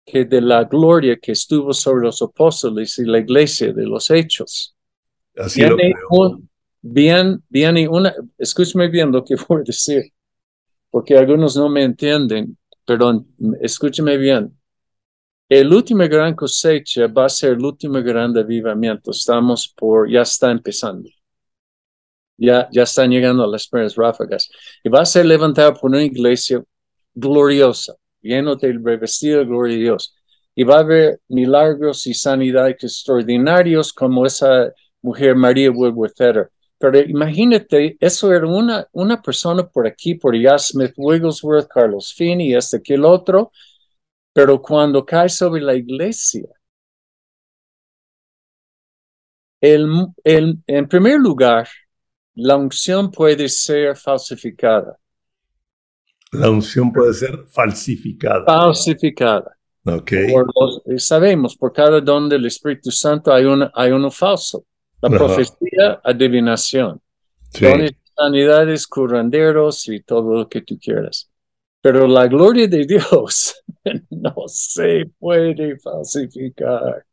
que 0.07 0.25
de 0.25 0.41
la 0.41 0.65
gloria 0.65 1.17
que 1.19 1.33
estuvo 1.33 1.73
sobre 1.75 2.07
los 2.07 2.23
apóstoles 2.23 2.99
y 2.99 3.05
la 3.07 3.19
iglesia 3.19 3.73
de 3.73 3.87
los 3.87 4.11
hechos. 4.11 4.75
Así 5.37 5.61
Viene 5.61 5.95
un- 6.11 6.49
bien, 6.83 7.43
viene 7.49 7.89
una, 7.89 8.15
escúcheme 8.39 8.89
bien 8.89 9.13
lo 9.13 9.25
que 9.25 9.37
voy 9.49 9.61
a 9.63 9.65
decir, 9.65 10.05
porque 10.91 11.17
algunos 11.17 11.57
no 11.57 11.69
me 11.69 11.85
entienden, 11.85 12.59
pero 12.87 13.25
escúcheme 13.63 14.17
bien. 14.19 14.59
El 15.49 15.73
último 15.73 16.03
gran 16.09 16.35
cosecha 16.35 17.07
va 17.07 17.27
a 17.27 17.29
ser 17.29 17.53
el 17.53 17.65
último 17.65 18.03
gran 18.03 18.37
avivamiento. 18.37 19.13
Estamos 19.13 19.69
por, 19.77 20.11
ya 20.11 20.23
está 20.23 20.51
empezando. 20.51 21.09
Ya, 22.37 22.69
ya 22.73 22.83
están 22.83 23.11
llegando 23.11 23.47
las 23.47 23.69
primeras 23.69 23.95
ráfagas. 23.95 24.51
Y 24.83 24.89
va 24.89 25.03
a 25.03 25.07
ser 25.07 25.27
levantada 25.27 25.75
por 25.75 25.91
una 25.91 26.03
iglesia 26.03 26.63
gloriosa, 27.15 27.95
lleno 28.21 28.57
del 28.57 28.83
revestido 28.85 29.45
de. 29.45 30.15
Y 30.55 30.65
va 30.65 30.77
a 30.77 30.81
haber 30.81 31.21
milagros 31.29 32.07
y 32.07 32.15
sanidades 32.15 32.77
extraordinarios 32.83 33.93
como 33.93 34.27
esa 34.27 34.73
mujer 35.01 35.37
María 35.37 35.71
Woodworth 35.71 36.17
Fetter. 36.17 36.51
Pero 36.79 36.99
imagínate, 36.99 37.97
eso 38.01 38.33
era 38.33 38.47
una, 38.47 38.87
una 38.93 39.23
persona 39.23 39.67
por 39.69 39.87
aquí, 39.87 40.17
por 40.17 40.35
allá, 40.35 40.59
Smith 40.59 40.95
Wigglesworth, 40.97 41.69
Carlos 41.69 42.13
Finney, 42.13 42.55
este 42.55 42.83
que 42.83 42.95
el 42.95 43.05
otro, 43.05 43.53
pero 44.33 44.61
cuando 44.61 45.05
cae 45.05 45.29
sobre 45.29 45.63
la 45.63 45.75
iglesia, 45.75 46.49
el, 49.61 49.89
el, 50.25 50.59
en 50.67 50.89
primer 50.89 51.21
lugar, 51.21 51.69
la 52.35 52.57
unción 52.57 53.11
puede 53.11 53.49
ser 53.49 53.97
falsificada, 53.97 54.99
La 56.33 56.49
unción 56.51 56.93
puede 56.93 57.13
ser 57.13 57.45
falsificada. 57.49 58.45
falsificada. 58.47 59.57
Ok. 59.85 60.13
Por 60.31 60.47
eh, 60.87 60.99
sabemos, 60.99 61.57
por 61.57 61.73
cada 61.73 62.01
don 62.01 62.29
del 62.29 62.47
Espíritu 62.47 62.91
Santo 62.91 63.33
hay, 63.33 63.45
una, 63.45 63.71
hay 63.75 63.91
uno 63.91 64.11
falso. 64.11 64.65
La 65.01 65.09
Ajá. 65.09 65.19
profecía, 65.19 66.01
adivinación. 66.05 67.01
Sí. 67.51 67.65
dones, 67.67 67.91
sanidades, 68.17 68.87
curanderos 68.87 69.89
y 69.89 70.01
todo 70.01 70.35
lo 70.39 70.49
que 70.49 70.63
tú 70.63 70.79
quieras. 70.79 71.29
Pero 71.83 72.07
la 72.07 72.29
gloria 72.29 72.69
de 72.69 72.87
Dios 72.87 73.57
no 74.11 74.35
se 74.47 75.11
puede 75.19 75.79
falsificar. 75.81 77.05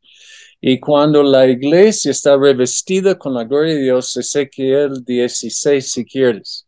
Y 0.60 0.78
cuando 0.78 1.22
la 1.22 1.46
iglesia 1.46 2.10
está 2.10 2.36
revestida 2.36 3.16
con 3.18 3.34
la 3.34 3.44
gloria 3.44 3.74
de 3.74 3.82
Dios, 3.82 4.16
Ezequiel 4.16 5.04
16, 5.04 5.90
si 5.92 6.04
quieres. 6.04 6.66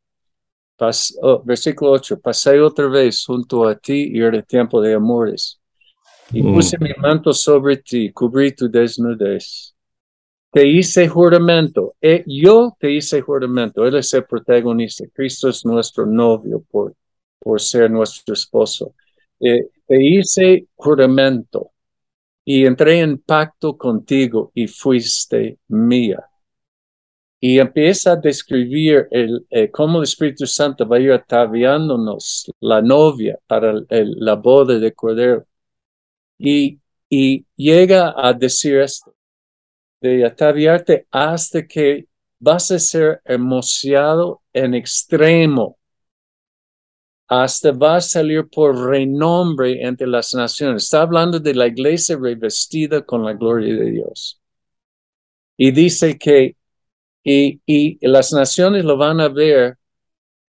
Pas- 0.79 1.15
oh, 1.23 1.43
versículo 1.45 1.93
8, 1.93 2.19
pasé 2.21 2.61
otra 2.61 2.89
vez 2.89 3.25
junto 3.27 3.67
a 3.69 3.77
ti 3.77 4.11
y 4.15 4.21
era 4.23 4.43
tiempo 4.43 4.81
de 4.81 4.95
amores. 4.95 5.61
Y 6.33 6.43
Mm. 6.43 6.55
puse 6.55 6.79
mi 6.81 6.91
manto 7.03 7.33
sobre 7.35 7.77
ti, 7.79 8.13
cubrí 8.13 8.53
tu 8.53 8.69
desnudez. 8.71 9.75
Te 10.53 10.67
hice 10.67 11.09
juramento, 11.09 11.95
eh, 12.01 12.25
yo 12.27 12.77
te 12.79 12.91
hice 12.93 13.23
juramento, 13.23 13.87
Él 13.87 13.97
es 13.97 14.13
el 14.15 14.25
protagonista, 14.25 15.05
Cristo 15.15 15.49
es 15.49 15.65
nuestro 15.65 16.07
novio 16.07 16.65
por, 16.71 16.95
por 17.41 17.61
ser 17.61 17.91
nuestro 17.91 18.35
esposo. 18.35 18.95
Eh, 19.41 19.69
te 19.87 20.03
hice 20.05 20.69
juramento 20.77 21.72
y 22.45 22.67
entré 22.67 23.01
en 23.01 23.19
pacto 23.19 23.77
contigo 23.77 24.51
y 24.55 24.67
fuiste 24.67 25.59
mía. 25.69 26.25
Y 27.41 27.59
empieza 27.59 28.13
a 28.13 28.17
describir 28.17 29.09
el, 29.11 29.45
eh, 29.51 29.71
cómo 29.71 29.99
el 29.99 30.05
Espíritu 30.05 30.47
Santo 30.47 30.87
va 30.87 30.97
a 30.97 31.01
ir 31.01 31.13
ataviándonos 31.13 32.53
la 32.61 32.81
novia 32.81 33.39
para 33.47 33.75
la 33.89 34.35
boda 34.37 34.79
de 34.79 34.93
Cordero. 34.93 35.45
Y, 36.39 36.79
y 37.09 37.45
llega 37.57 38.15
a 38.17 38.33
decir 38.33 38.79
esto, 38.79 39.15
de 40.01 40.25
ataviarte 40.25 41.07
hasta 41.11 41.67
que 41.67 42.07
vas 42.39 42.71
a 42.73 42.79
ser 42.79 43.21
hermoseado 43.25 44.43
en 44.53 44.75
extremo, 44.75 45.79
hasta 47.29 47.73
va 47.73 47.97
a 47.97 48.01
salir 48.01 48.49
por 48.49 48.77
renombre 48.77 49.83
entre 49.85 50.07
las 50.07 50.35
naciones. 50.35 50.85
Está 50.85 51.03
hablando 51.03 51.41
de 51.41 51.55
la 51.55 51.67
iglesia 51.67 52.17
revestida 52.17 53.03
con 53.03 53.25
la 53.25 53.33
gloria 53.33 53.75
de 53.75 53.91
Dios. 53.91 54.41
Y 55.57 55.71
dice 55.71 56.19
que, 56.19 56.57
y, 57.25 57.61
y 57.67 58.07
las 58.07 58.33
naciones 58.33 58.85
lo 58.85 58.97
van 58.97 59.21
a 59.21 59.29
ver 59.29 59.79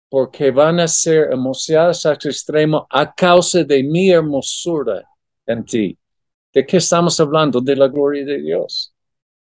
porque 0.10 0.52
van 0.52 0.80
a 0.80 0.88
ser 0.88 1.30
hermoseadas 1.32 2.06
hasta 2.06 2.30
extremo 2.30 2.88
a 2.90 3.14
causa 3.14 3.64
de 3.64 3.84
mi 3.84 4.10
hermosura 4.10 5.04
en 5.46 5.66
ti. 5.66 5.98
¿De 6.54 6.66
qué 6.66 6.78
estamos 6.78 7.20
hablando? 7.20 7.60
De 7.60 7.76
la 7.76 7.88
gloria 7.88 8.24
de 8.26 8.42
Dios. 8.42 8.94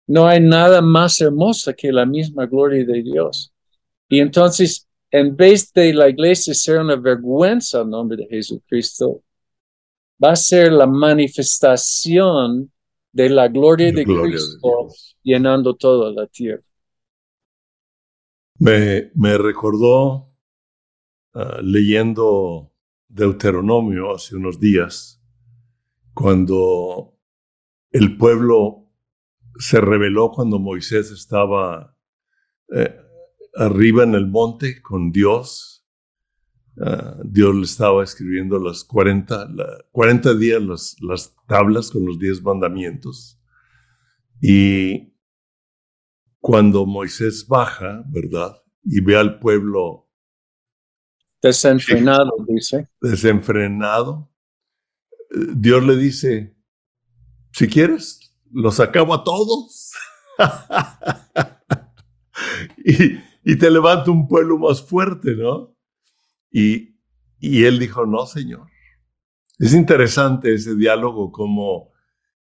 No 0.06 0.26
hay 0.26 0.40
nada 0.40 0.82
más 0.82 1.20
hermosa 1.20 1.72
que 1.72 1.92
la 1.92 2.04
misma 2.04 2.44
gloria 2.46 2.84
de 2.84 3.02
Dios. 3.02 3.52
Y 4.08 4.20
entonces, 4.20 4.86
en 5.10 5.36
vez 5.36 5.72
de 5.72 5.92
la 5.92 6.08
iglesia 6.08 6.54
ser 6.54 6.80
una 6.80 6.96
vergüenza 6.96 7.80
al 7.80 7.90
nombre 7.90 8.16
de 8.18 8.26
Jesucristo, 8.28 9.22
va 10.22 10.32
a 10.32 10.36
ser 10.36 10.72
la 10.72 10.86
manifestación 10.86 12.70
de 13.12 13.28
la 13.28 13.48
gloria 13.48 13.92
de 13.92 14.04
Gloria 14.04 14.22
de 14.22 14.30
Cristo 14.30 14.58
Dios. 14.62 15.18
llenando 15.22 15.74
toda 15.74 16.12
la 16.12 16.26
tierra. 16.26 16.62
Me, 18.58 19.10
me 19.14 19.38
recordó 19.38 20.30
ah, 21.34 21.60
leyendo 21.62 22.72
Deuteronomio 23.08 24.14
hace 24.14 24.36
unos 24.36 24.60
días, 24.60 25.20
cuando 26.14 27.18
el 27.90 28.16
pueblo 28.16 28.86
se 29.58 29.80
rebeló 29.80 30.30
cuando 30.30 30.58
Moisés 30.58 31.10
estaba 31.10 31.96
eh, 32.72 32.94
arriba 33.54 34.04
en 34.04 34.14
el 34.14 34.26
monte 34.28 34.80
con 34.82 35.12
Dios. 35.12 35.86
Ah, 36.80 37.16
Dios 37.24 37.54
le 37.54 37.62
estaba 37.62 38.02
escribiendo 38.04 38.58
las 38.58 38.84
40, 38.84 39.48
la- 39.50 39.84
40 39.92 40.34
días 40.34 40.62
las, 40.62 40.96
las 41.00 41.34
tablas 41.46 41.90
con 41.90 42.04
los 42.06 42.18
10 42.18 42.42
mandamientos. 42.42 43.38
Y 44.40 45.14
cuando 46.40 46.86
Moisés 46.86 47.46
baja, 47.46 48.02
¿verdad? 48.08 48.56
Y 48.84 49.00
ve 49.00 49.16
al 49.16 49.38
pueblo 49.38 50.08
Desenfrenado, 51.42 52.32
dice. 52.48 52.88
desenfrenado, 53.00 54.30
Dios 55.54 55.82
le 55.84 55.96
dice, 55.96 56.56
si 57.52 57.66
quieres, 57.66 58.20
los 58.50 58.78
acabo 58.80 59.14
a 59.14 59.24
todos. 59.24 59.92
y, 62.84 63.18
y 63.44 63.56
te 63.56 63.70
levanto 63.70 64.12
un 64.12 64.28
pueblo 64.28 64.58
más 64.58 64.82
fuerte, 64.82 65.34
¿no? 65.34 65.76
Y, 66.50 66.96
y 67.38 67.64
él 67.64 67.78
dijo, 67.78 68.06
no, 68.06 68.26
Señor. 68.26 68.68
Es 69.58 69.74
interesante 69.74 70.54
ese 70.54 70.74
diálogo 70.74 71.30
como 71.30 71.92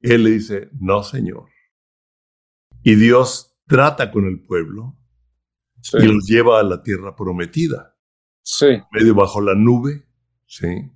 él 0.01 0.23
le 0.23 0.31
dice, 0.31 0.69
no, 0.79 1.03
Señor. 1.03 1.49
Y 2.83 2.95
Dios 2.95 3.55
trata 3.67 4.11
con 4.11 4.25
el 4.27 4.41
pueblo 4.41 4.95
Sí, 5.81 5.97
y 5.97 6.05
los 6.07 6.25
lleva 6.25 6.59
a 6.59 6.63
la 6.63 6.81
tierra 6.83 7.15
prometida, 7.15 7.95
sí. 8.41 8.67
medio 8.91 9.15
bajo 9.15 9.39
la 9.41 9.55
nube, 9.55 10.05
¿sí? 10.45 10.91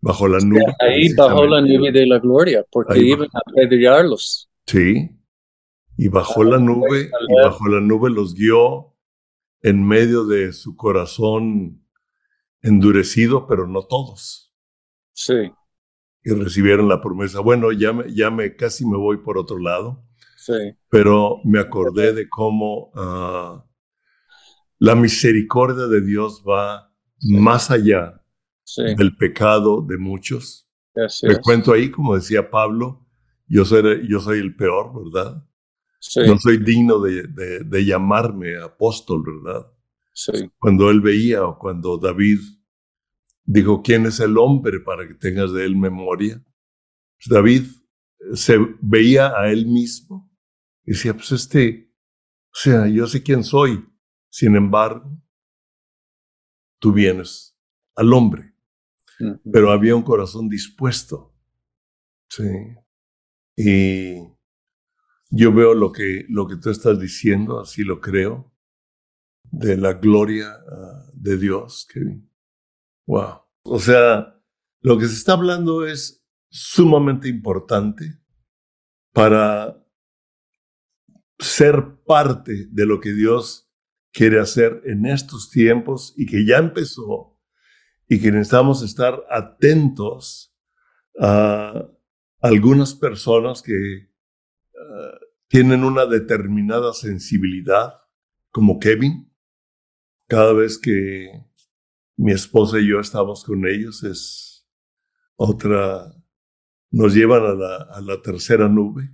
Bajo 0.00 0.28
la 0.28 0.38
nube. 0.38 0.62
Ahí 0.78 1.12
bajó 1.14 1.46
la 1.46 1.60
nube 1.60 1.90
de 1.90 2.06
la 2.06 2.20
gloria, 2.20 2.64
porque 2.70 2.94
Ahí 2.94 3.10
iban 3.10 3.28
a 3.32 3.40
apedrearlos. 3.44 4.48
Sí. 4.66 5.10
Y 5.96 6.08
bajó 6.08 6.44
la 6.44 6.58
nube, 6.58 7.10
y 7.28 7.42
bajo 7.42 7.66
la 7.66 7.80
nube 7.80 8.08
los 8.10 8.34
guió 8.34 8.94
en 9.62 9.86
medio 9.86 10.26
de 10.26 10.52
su 10.52 10.76
corazón 10.76 11.84
endurecido, 12.62 13.46
pero 13.46 13.66
no 13.68 13.84
todos. 13.84 14.54
Sí, 15.12 15.34
Y 16.24 16.30
recibieron 16.32 16.88
la 16.88 17.00
promesa. 17.00 17.40
Bueno, 17.40 17.72
ya 17.72 17.92
me, 17.92 18.12
ya 18.14 18.30
me 18.30 18.54
casi 18.56 18.84
me 18.86 18.96
voy 18.96 19.18
por 19.18 19.38
otro 19.38 19.58
lado, 19.58 20.04
sí, 20.36 20.54
pero 20.90 21.40
me 21.44 21.60
acordé 21.60 22.12
de 22.14 22.28
cómo 22.28 22.90
ah, 22.96 23.64
la 24.78 24.94
misericordia 24.94 25.86
de 25.86 26.00
Dios 26.00 26.42
va 26.46 26.92
más 27.20 27.70
allá 27.70 28.22
sí. 28.64 28.82
del 28.94 29.16
pecado 29.16 29.82
de 29.82 29.98
muchos. 29.98 30.68
así 30.94 31.26
Me 31.26 31.34
es. 31.34 31.40
cuento 31.40 31.72
ahí, 31.72 31.90
como 31.90 32.14
decía 32.16 32.50
Pablo, 32.50 33.06
yo 33.46 33.64
soy, 33.64 34.08
yo 34.08 34.20
soy 34.20 34.38
el 34.40 34.56
peor, 34.56 34.92
¿verdad? 35.04 35.44
Sí, 36.00 36.20
No 36.26 36.38
soy 36.38 36.58
digno 36.58 37.00
de, 37.00 37.24
de- 37.28 37.64
de 37.64 37.84
llamarme 37.84 38.56
apóstol, 38.56 39.22
¿verdad? 39.24 39.66
sí, 40.12 40.32
Cuando 40.58 40.90
él 40.90 41.00
veía 41.00 41.44
o 41.44 41.58
cuando 41.58 41.98
David 41.98 42.38
dijo, 43.44 43.82
¿quién 43.82 44.06
es 44.06 44.20
el 44.20 44.36
hombre 44.38 44.80
para 44.80 45.06
que 45.08 45.14
tengas 45.14 45.52
de 45.52 45.64
él 45.64 45.76
memoria? 45.76 46.42
Pues 47.18 47.28
David 47.28 47.62
se 48.34 48.58
veía 48.80 49.28
a 49.38 49.50
él 49.50 49.66
mismo 49.66 50.30
y 50.84 50.92
decía, 50.92 51.14
pues 51.14 51.32
este, 51.32 51.92
o 52.52 52.54
sea, 52.56 52.86
yo 52.88 53.06
sé 53.06 53.22
quién 53.22 53.42
soy. 53.44 53.84
Sin 54.30 54.56
embargo, 54.56 55.10
tú 56.80 56.92
vienes 56.92 57.56
al 57.96 58.12
hombre. 58.12 58.54
Pero 59.52 59.72
había 59.72 59.96
un 59.96 60.02
corazón 60.02 60.48
dispuesto. 60.48 61.34
Sí. 62.30 62.44
Y 63.56 64.14
yo 65.30 65.52
veo 65.52 65.74
lo 65.74 65.92
que, 65.92 66.24
lo 66.28 66.46
que 66.46 66.56
tú 66.56 66.70
estás 66.70 66.98
diciendo, 66.98 67.60
así 67.60 67.82
lo 67.82 68.00
creo, 68.00 68.52
de 69.50 69.76
la 69.76 69.94
gloria 69.94 70.48
ah, 70.50 71.10
de 71.14 71.36
Dios, 71.36 71.86
Kevin. 71.92 72.30
Wow. 73.06 73.42
O 73.62 73.78
sea, 73.78 74.40
lo 74.80 74.98
que 74.98 75.06
se 75.06 75.14
está 75.14 75.32
hablando 75.32 75.86
es 75.86 76.26
sumamente 76.50 77.28
importante 77.28 78.18
para 79.12 79.84
ser 81.38 82.02
parte 82.06 82.66
de 82.70 82.86
lo 82.86 83.00
que 83.00 83.12
Dios 83.12 83.70
quiere 84.12 84.40
hacer 84.40 84.82
en 84.84 85.06
estos 85.06 85.50
tiempos 85.50 86.14
y 86.16 86.26
que 86.26 86.44
ya 86.46 86.58
empezó 86.58 87.38
y 88.08 88.20
que 88.20 88.32
necesitamos 88.32 88.82
estar 88.82 89.22
atentos 89.30 90.54
a 91.20 91.86
algunas 92.40 92.94
personas 92.94 93.62
que 93.62 94.08
tienen 95.48 95.84
una 95.84 96.06
determinada 96.06 96.92
sensibilidad, 96.92 97.94
como 98.50 98.78
Kevin. 98.78 99.32
Cada 100.26 100.52
vez 100.52 100.78
que 100.78 101.30
mi 102.16 102.32
esposa 102.32 102.78
y 102.78 102.88
yo 102.88 103.00
estamos 103.00 103.44
con 103.44 103.66
ellos 103.66 104.04
es 104.04 104.68
otra, 105.36 106.12
nos 106.90 107.14
llevan 107.14 107.44
a 107.44 107.54
la, 107.54 107.76
a 107.76 108.00
la 108.00 108.20
tercera 108.20 108.68
nube, 108.68 109.10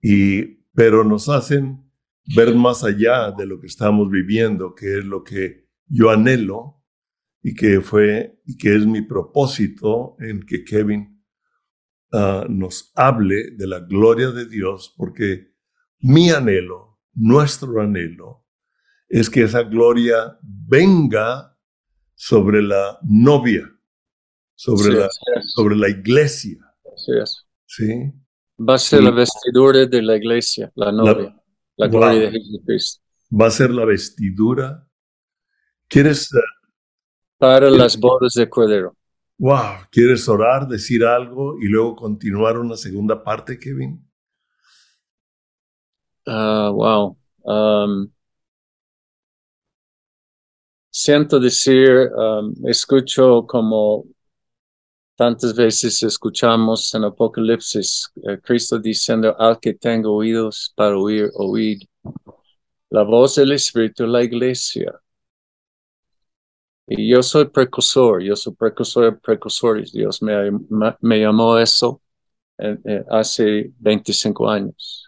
y, 0.00 0.42
pero 0.74 1.04
nos 1.04 1.28
hacen 1.28 1.88
ver 2.34 2.54
más 2.54 2.84
allá 2.84 3.30
de 3.32 3.46
lo 3.46 3.60
que 3.60 3.66
estamos 3.66 4.10
viviendo, 4.10 4.74
que 4.74 4.98
es 4.98 5.04
lo 5.04 5.22
que 5.22 5.68
yo 5.86 6.10
anhelo 6.10 6.82
y 7.42 7.54
que 7.54 7.80
fue 7.80 8.40
y 8.44 8.56
que 8.56 8.74
es 8.74 8.86
mi 8.86 9.02
propósito 9.02 10.16
en 10.20 10.44
que 10.44 10.64
Kevin 10.64 11.17
ah, 12.12 12.44
nos 12.48 12.92
hable 12.94 13.50
de 13.52 13.66
la 13.66 13.80
gloria 13.80 14.30
de 14.30 14.46
Dios, 14.46 14.94
porque 14.96 15.52
mi 16.00 16.30
anhelo, 16.30 16.98
nuestro 17.14 17.80
anhelo, 17.80 18.44
es 19.08 19.28
que 19.30 19.42
esa 19.42 19.62
gloria 19.62 20.38
venga 20.42 21.56
sobre 22.14 22.62
la 22.62 22.98
novia, 23.02 23.68
sobre, 24.54 24.92
Sí, 24.92 24.98
la, 24.98 25.08
sobre 25.46 25.76
la 25.76 25.88
iglesia, 25.88 26.58
así 26.94 27.12
es. 27.22 27.46
¿sí? 27.66 28.12
Va 28.60 28.74
a 28.74 28.78
ser 28.78 29.00
Y- 29.02 29.04
la 29.04 29.10
vestidura 29.12 29.86
de 29.86 30.02
la 30.02 30.16
iglesia, 30.16 30.70
la 30.74 30.90
novia, 30.92 31.34
la, 31.76 31.86
gloria 31.88 32.10
Wow. 32.10 32.20
de 32.20 32.30
Jesucristo. 32.32 33.02
Va 33.40 33.46
a 33.46 33.50
ser 33.50 33.70
la 33.70 33.84
vestidura. 33.84 34.84
¿Quieres, 35.88 36.32
eh, 36.34 36.38
Para 37.38 37.70
las 37.70 37.96
bodas 37.98 38.34
de 38.34 38.48
Cordero. 38.50 38.96
Wow, 39.38 39.86
quieres 39.90 40.28
orar, 40.28 40.66
decir 40.66 41.04
algo 41.04 41.58
y 41.60 41.68
luego 41.68 41.96
continuar 41.96 42.58
una 42.58 42.76
segunda 42.76 43.22
parte, 43.22 43.58
Kevin? 43.58 44.04
Ah, 46.26 46.70
wow. 46.72 47.16
Um, 47.44 48.10
siento 50.90 51.40
decir, 51.40 52.10
um, 52.14 52.54
escucho 52.66 53.46
como 53.46 54.04
tantas 55.16 55.54
veces 55.54 56.02
escuchamos 56.02 56.94
en 56.94 57.04
Apocalipsis, 57.04 58.10
eh, 58.22 58.38
Cristo 58.40 58.78
diciendo, 58.78 59.34
al 59.38 59.58
que 59.58 59.74
tenga 59.74 60.08
oídos 60.08 60.72
para 60.76 60.96
oír, 60.96 61.30
oíd. 61.34 61.82
La 62.90 63.02
voz 63.02 63.36
del 63.36 63.52
Espíritu, 63.52 64.06
la 64.06 64.22
iglesia. 64.22 64.92
Y 66.90 67.08
yo 67.10 67.22
soy 67.22 67.46
precursor, 67.46 68.22
yo 68.22 68.34
soy 68.34 68.54
precursor 68.54 69.04
de 69.04 69.12
precursores. 69.12 69.92
Dios 69.92 70.22
me, 70.22 70.50
me, 71.00 71.20
llamó 71.20 71.58
eso 71.58 72.00
hace 73.10 73.70
25 73.78 74.48
años 74.48 75.06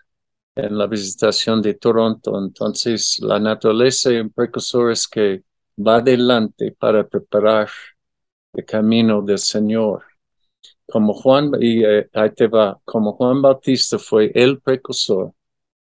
en 0.54 0.76
la 0.76 0.86
visitación 0.86 1.62
de 1.62 1.74
Toronto. 1.74 2.38
Entonces, 2.38 3.18
la 3.20 3.38
naturaleza 3.40 4.10
de 4.10 4.20
un 4.20 4.30
precursor 4.30 4.92
es 4.92 5.08
que 5.08 5.42
va 5.78 5.96
adelante 5.96 6.72
para 6.78 7.06
preparar 7.08 7.70
el 8.52 8.64
camino 8.66 9.22
del 9.22 9.38
Señor. 9.38 10.02
Como 10.86 11.14
Juan, 11.14 11.52
y 11.60 11.84
eh, 11.84 12.10
ahí 12.12 12.30
te 12.30 12.46
va, 12.48 12.78
como 12.84 13.14
Juan 13.14 13.40
Bautista 13.40 13.98
fue 13.98 14.32
el 14.34 14.60
precursor 14.60 15.32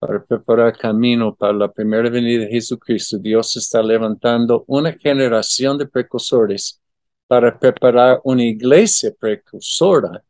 para 0.06 0.22
preparar 0.22 0.76
camino 0.76 1.34
para 1.34 1.54
la 1.54 1.72
primera 1.72 2.10
venida 2.10 2.44
de 2.44 2.50
Jesucristo, 2.50 3.16
Dios 3.16 3.56
está 3.56 3.82
levantando 3.82 4.62
una 4.66 4.92
generación 4.92 5.78
de 5.78 5.86
precursores 5.86 6.78
para 7.26 7.58
preparar 7.58 8.20
una 8.22 8.44
iglesia 8.44 9.14
precursora 9.18 10.22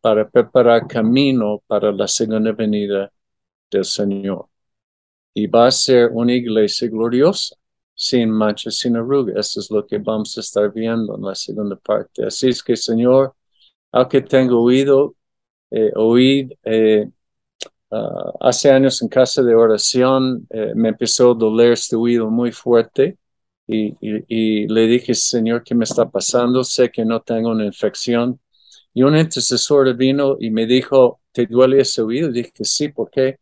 para 0.00 0.24
preparar 0.24 0.86
camino 0.86 1.60
para 1.66 1.90
la 1.90 2.06
segunda 2.06 2.52
venida 2.52 3.10
del 3.72 3.84
Señor. 3.84 4.46
Y 5.34 5.48
va 5.48 5.66
a 5.66 5.72
ser 5.72 6.10
una 6.12 6.34
iglesia 6.34 6.88
gloriosa, 6.88 7.56
sin 7.92 8.30
mancha, 8.30 8.70
sin 8.70 8.96
arruga. 8.96 9.40
Eso 9.40 9.58
es 9.58 9.68
lo 9.68 9.84
que 9.84 9.98
vamos 9.98 10.38
a 10.38 10.40
estar 10.42 10.72
viendo 10.72 11.16
en 11.16 11.22
la 11.22 11.34
segunda 11.34 11.74
parte. 11.74 12.24
Así 12.24 12.50
es 12.50 12.62
que, 12.62 12.76
Señor, 12.76 13.34
aunque 13.90 14.20
tengo 14.22 14.62
oído, 14.62 15.16
eh, 15.72 15.90
eh, 16.62 17.10
ah, 17.96 18.32
hace 18.40 18.70
años 18.70 19.02
en 19.02 19.08
casa 19.08 19.42
de 19.42 19.54
oración 19.54 20.46
eh, 20.50 20.72
me 20.74 20.90
empezó 20.90 21.32
a 21.32 21.34
doler 21.34 21.72
este 21.72 21.96
oído 21.96 22.30
muy 22.30 22.52
fuerte. 22.52 23.18
Y, 23.66 23.88
y- 24.00 24.24
y 24.64 24.68
le 24.68 24.86
dije, 24.86 25.14
Señor, 25.14 25.64
¿qué 25.64 25.74
me 25.74 25.84
está 25.84 26.08
pasando? 26.08 26.62
Sé 26.64 26.90
que 26.90 27.04
no 27.04 27.20
tengo 27.22 27.50
una 27.50 27.64
infección. 27.66 28.40
Y 28.94 29.02
un 29.02 29.16
intercesor 29.16 29.94
vino 29.96 30.36
y 30.40 30.50
me 30.50 30.66
dijo, 30.66 31.20
¿te 31.32 31.46
duele 31.46 31.80
ese 31.82 32.02
oído? 32.02 32.30
Dije, 32.32 32.52
sí, 32.64 32.88
¿por 32.90 33.10
qué? 33.10 33.38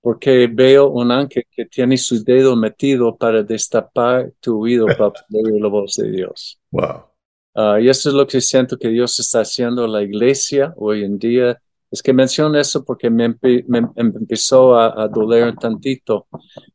Porque 0.00 0.48
veo 0.52 0.88
un 0.90 1.10
ángel 1.12 1.44
que 1.50 1.66
tiene 1.66 1.96
su 1.98 2.22
dedo 2.24 2.56
metido 2.56 3.16
para 3.16 3.42
destapar 3.42 4.32
tu 4.40 4.60
oído 4.62 4.94
para 4.96 5.12
poder 5.12 5.52
oír 5.52 5.62
la 5.62 5.68
voz 5.68 5.96
de 5.96 6.10
Dios. 6.10 6.58
Wow. 6.72 7.08
Ah, 7.54 7.78
y 7.80 7.88
eso 7.88 8.08
es 8.10 8.14
lo 8.14 8.26
que 8.26 8.40
siento 8.40 8.78
que 8.78 8.88
Dios 8.88 9.18
está 9.18 9.40
haciendo 9.40 9.84
en 9.84 9.92
la 9.92 10.02
iglesia 10.02 10.72
hoy 10.76 11.04
en 11.04 11.18
día. 11.18 11.60
Es 11.90 12.02
que 12.02 12.12
menciono 12.12 12.58
eso 12.58 12.84
porque 12.84 13.08
me, 13.10 13.28
me 13.40 13.78
em- 13.78 13.92
empezó 13.96 14.76
a, 14.78 15.08
doler 15.08 15.44
un 15.48 15.56
tantito 15.56 16.26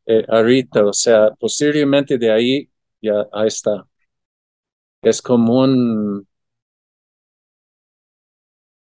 eh, 0.06 0.26
ahorita. 0.28 0.86
O 0.86 0.93
sea, 0.93 1.32
posteriormente 1.39 2.17
de 2.17 2.32
ahí, 2.32 2.69
ya 3.02 3.28
ahí 3.32 3.47
está. 3.47 3.86
Es 5.04 5.21
como 5.21 5.60
un... 5.62 6.28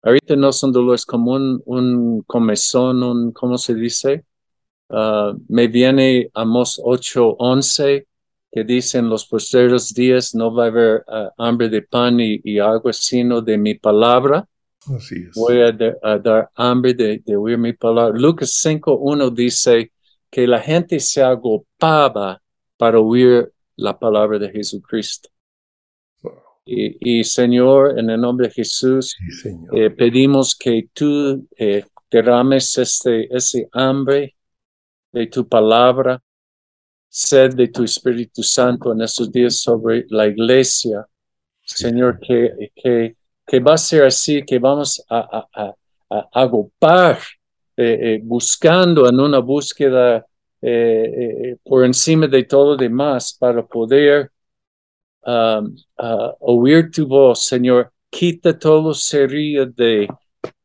Ahorita 0.02 0.36
no 0.36 0.52
son 0.52 0.72
dolores, 0.72 1.04
como 1.04 1.32
un, 1.32 1.60
un 1.66 2.22
comezón, 2.22 3.02
un, 3.02 3.32
¿cómo 3.32 3.58
se 3.58 3.74
dice? 3.74 4.24
Ah, 4.90 5.34
me 5.48 5.68
viene 5.68 6.30
Amos 6.34 6.80
8:11 6.84 8.08
que 8.52 8.64
dicen 8.64 9.08
los 9.10 9.26
posteriores 9.26 9.94
días 9.94 10.34
no 10.34 10.54
va 10.54 10.64
a 10.66 10.68
haber 10.68 11.04
ah, 11.08 11.30
hambre 11.38 11.68
de 11.70 11.82
pan 11.82 12.20
y, 12.20 12.40
y 12.44 12.58
agua, 12.60 12.92
sino 12.94 13.42
de 13.42 13.58
mi 13.58 13.74
palabra. 13.76 14.48
Así 14.96 15.16
es. 15.28 15.34
Voy 15.34 15.60
a, 15.60 15.72
de- 15.72 15.96
a 16.02 16.18
dar 16.18 16.50
hambre 16.54 16.94
de, 16.94 17.22
de 17.24 17.36
oír 17.36 17.58
mi 17.58 17.72
palabra. 17.72 18.18
Lucas 18.18 18.50
5:1 18.64 19.30
dice 19.34 19.92
que 20.30 20.46
la 20.46 20.60
gente 20.60 21.00
se 21.00 21.22
agopaba 21.22 22.40
para 22.76 22.98
oír 23.00 23.52
la 23.76 23.98
palabra 23.98 24.38
de 24.38 24.50
Jesucristo. 24.50 25.28
Wow. 26.22 26.32
Y, 26.64 27.20
y 27.20 27.24
Señor, 27.24 27.98
en 27.98 28.10
el 28.10 28.20
nombre 28.20 28.48
de 28.48 28.54
Jesús, 28.54 29.16
Sí, 29.42 29.50
eh, 29.72 29.90
pedimos 29.90 30.54
que 30.54 30.88
tú 30.92 31.46
eh, 31.56 31.84
derrames 32.10 32.76
este, 32.78 33.34
ese 33.34 33.68
hambre 33.72 34.36
de 35.12 35.26
tu 35.26 35.46
palabra, 35.48 36.22
sed 37.08 37.54
de 37.54 37.68
tu 37.68 37.84
Espíritu 37.84 38.42
Santo 38.42 38.92
en 38.92 39.00
estos 39.02 39.30
días 39.32 39.56
sobre 39.60 40.04
la 40.08 40.26
iglesia. 40.26 41.06
Señor, 41.62 42.18
que, 42.20 42.70
que, 42.74 43.16
que 43.48 43.58
va 43.60 43.72
a 43.74 43.78
ser 43.78 44.04
así, 44.04 44.44
que 44.44 44.58
vamos 44.58 45.02
a, 45.08 45.18
a, 45.18 45.48
a, 45.64 45.74
a 46.10 46.28
agopar, 46.42 47.18
eh, 47.76 47.98
eh, 48.02 48.20
buscando 48.22 49.08
en 49.08 49.18
una 49.18 49.38
búsqueda 49.38 50.24
eh, 50.60 51.56
por 51.64 51.84
encima 51.84 52.26
de 52.26 52.42
todo 52.44 52.72
lo 52.72 52.76
demás 52.76 53.32
para 53.40 53.64
poder 53.64 54.30
um, 55.24 55.74
uh, 55.98 56.32
oír 56.40 56.90
tu 56.90 57.06
voz, 57.06 57.44
Señor. 57.44 57.90
Quita 58.10 58.58
todo 58.58 58.92
sería 58.94 59.64
de, 59.66 60.08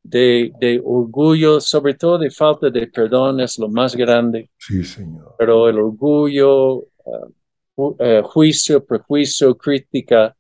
de, 0.02 0.52
de 0.60 0.82
orgullo, 0.84 1.60
sobre 1.62 1.94
todo 1.94 2.18
de 2.18 2.32
falta 2.32 2.70
de 2.70 2.88
perdón, 2.88 3.40
es 3.42 3.58
lo 3.60 3.68
más 3.70 3.96
grande, 3.96 4.50
Sí, 4.58 4.84
Señor. 4.84 5.36
pero 5.38 5.68
el 5.70 5.78
orgullo, 5.80 6.76
uh, 7.06 7.34
ju- 7.76 7.96
eh, 8.00 8.22
juicio, 8.24 8.84
prejuicio, 8.84 9.56
crítica, 9.58 10.36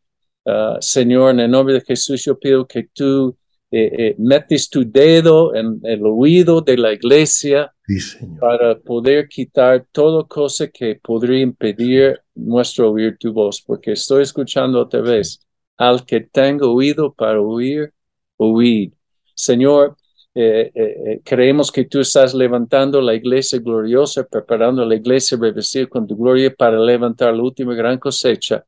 uh, 0.45 0.77
Señor, 0.79 1.31
en 1.31 1.41
el 1.41 1.51
nombre 1.51 1.75
de 1.75 1.81
Jesús, 1.81 2.23
yo 2.25 2.37
pido 2.37 2.67
que 2.67 2.83
tú 2.93 3.35
eh, 3.71 3.91
eh, 3.97 4.15
metes 4.19 4.69
tu 4.69 4.83
dedo 4.89 5.55
en 5.55 5.79
el 5.83 6.05
oído 6.05 6.61
de 6.61 6.77
la 6.77 6.93
iglesia 6.93 7.73
Sí, 7.87 7.99
Señor. 7.99 8.39
para 8.39 8.79
poder 8.79 9.27
quitar 9.27 9.85
toda 9.91 10.23
cosa 10.25 10.67
que 10.67 10.99
podría 11.01 11.41
impedir 11.41 12.21
nuestro 12.35 12.91
oír 12.91 13.17
tu 13.19 13.33
voz, 13.33 13.61
porque 13.61 13.93
estoy 13.93 14.23
escuchando 14.23 14.79
otra 14.79 15.01
vez 15.01 15.39
Al 15.77 16.05
que 16.05 16.21
tenga 16.21 16.67
oído 16.67 17.11
para 17.13 17.41
oír, 17.41 17.91
oíd. 18.37 18.93
Señor, 19.33 19.97
eh, 20.35 20.71
eh, 20.73 20.95
eh, 21.05 21.21
creemos 21.23 21.71
que 21.71 21.85
tú 21.85 21.99
estás 21.99 22.33
levantando 22.33 22.99
la 23.01 23.13
iglesia 23.13 23.59
gloriosa, 23.59 24.23
preparando 24.23 24.83
la 24.83 24.95
iglesia 24.95 25.37
revestida 25.39 25.85
con 25.85 26.07
tu 26.07 26.15
gloria 26.15 26.51
para 26.51 26.79
levantar 26.79 27.35
la 27.35 27.43
última 27.43 27.75
gran 27.75 27.99
cosecha, 27.99 28.65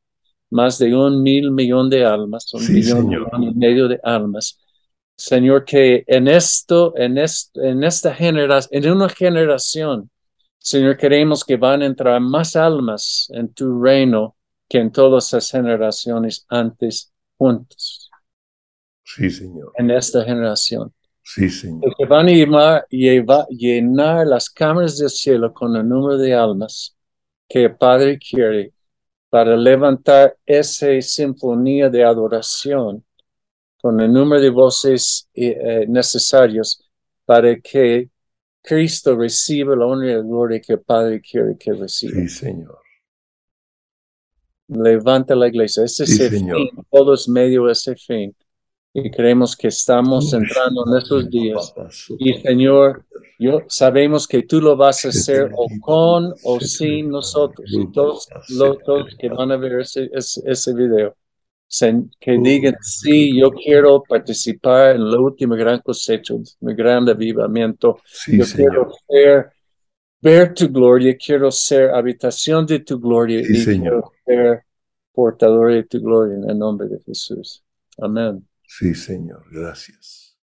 más 0.49 0.77
de 0.77 0.95
un 0.95 1.21
mil 1.21 1.51
millón 1.51 1.89
de 1.89 2.05
almas, 2.05 2.53
un 2.53 2.73
millón, 2.73 3.11
y 3.41 3.53
medio 3.53 3.87
de 3.87 3.99
almas. 4.03 4.59
Señor, 5.17 5.63
que 5.63 6.03
en 6.07 6.27
esto, 6.27 6.93
en, 6.97 7.17
en 7.17 7.83
esta 7.83 8.13
generación, 8.13 8.83
en 8.83 8.91
una 8.91 9.09
generación, 9.09 10.09
Señor, 10.59 10.97
queremos 10.97 11.43
que 11.43 11.57
van 11.57 11.81
a 11.81 11.85
entrar 11.85 12.19
más 12.19 12.55
almas 12.55 13.27
en 13.33 13.53
tu 13.53 13.81
reino 13.81 14.35
que 14.67 14.79
en 14.79 14.91
todas 14.91 15.31
las 15.31 15.51
generaciones 15.51 16.45
antes 16.49 17.13
juntos. 17.37 18.09
Sí, 19.03 19.29
Señor. 19.29 19.71
En 19.77 19.91
esta 19.91 20.23
generación. 20.23 20.91
Sí, 21.23 21.49
Señor. 21.49 21.93
Que 21.97 22.05
van 22.05 22.27
a 22.27 22.31
llevar, 22.89 23.47
llenar 23.49 24.27
las 24.27 24.49
cámaras 24.49 24.97
del 24.97 25.09
cielo 25.09 25.53
con 25.53 25.75
el 25.75 25.87
número 25.87 26.17
de 26.17 26.33
almas 26.33 26.95
que 27.47 27.65
el 27.65 27.75
Padre 27.77 28.17
quiere 28.17 28.73
para 29.29 29.55
levantar 29.57 30.37
esa 30.45 31.01
sinfonía 31.01 31.89
de 31.89 32.03
adoración 32.03 33.03
con 33.81 33.99
el 33.99 34.11
número 34.11 34.41
de 34.41 34.49
voces 34.49 35.29
eh, 35.33 35.57
eh, 35.59 35.85
necesarios 35.87 36.83
para 37.25 37.55
que 37.59 38.09
Cristo 38.61 39.15
reciba 39.15 39.75
la 39.75 39.85
honra 39.85 40.07
y 40.07 40.15
la 40.15 40.21
gloria 40.21 40.59
que 40.59 40.73
el 40.73 40.81
Padre 40.81 41.21
quiere 41.21 41.55
que 41.57 41.73
reciba. 41.73 42.19
Sí, 42.21 42.29
Señor. 42.29 42.79
Levanta 44.67 45.35
la 45.35 45.47
iglesia. 45.47 45.83
Ese 45.83 46.05
es 46.05 46.19
el 46.19 46.29
fin. 46.31 46.49
Todo 46.89 47.13
es 47.13 47.29
medio 47.29 47.69
ese 47.69 47.95
fin. 47.95 48.35
Y 48.97 49.11
creemos 49.11 49.57
que 49.57 49.67
estamos 49.67 50.33
entrando 50.33 50.85
en 50.87 50.97
esos 50.97 51.29
días. 51.29 51.73
Y 52.17 52.33
Señor, 52.35 53.05
yo 53.37 53.59
sabemos 53.67 54.25
que 54.25 54.43
tú 54.43 54.61
lo 54.61 54.77
vas 54.77 55.03
a 55.03 55.09
hacer 55.09 55.51
o 55.53 55.67
con 55.81 56.33
o 56.43 56.59
sin 56.61 57.09
nosotros. 57.09 57.69
Y 57.71 57.91
todos 57.91 58.27
los 58.47 59.15
que 59.19 59.27
van 59.27 59.51
a 59.51 59.57
ver 59.57 59.81
ese, 59.81 60.09
ese 60.13 60.73
video 60.73 61.13
que 62.19 62.37
digan, 62.37 62.75
sí, 62.81 63.37
yo 63.37 63.51
quiero 63.51 64.03
participar 64.07 64.95
en 64.95 65.11
la 65.11 65.19
última 65.19 65.55
gran 65.55 65.79
cosecha, 65.79 66.33
mi 66.61 66.73
gran 66.73 67.07
avivamiento. 67.09 67.99
yo 68.27 68.45
quiero 68.45 68.93
ver 70.21 70.53
tu 70.53 70.69
gloria, 70.69 71.15
quiero 71.17 71.51
ser 71.51 71.89
habitación 71.89 72.65
de 72.65 72.79
tu 72.79 72.99
gloria 72.99 73.41
y 73.41 73.63
quiero 73.63 74.11
ser 74.25 74.63
portador 75.11 75.73
de 75.73 75.83
tu 75.83 75.99
gloria 75.99 76.35
en 76.35 76.49
el 76.49 76.57
nombre 76.57 76.87
de 76.87 76.99
Jesús. 76.99 77.63
Amén. 77.97 78.45
Sí, 78.67 78.93
Señor, 78.93 79.45
gracias. 79.51 80.39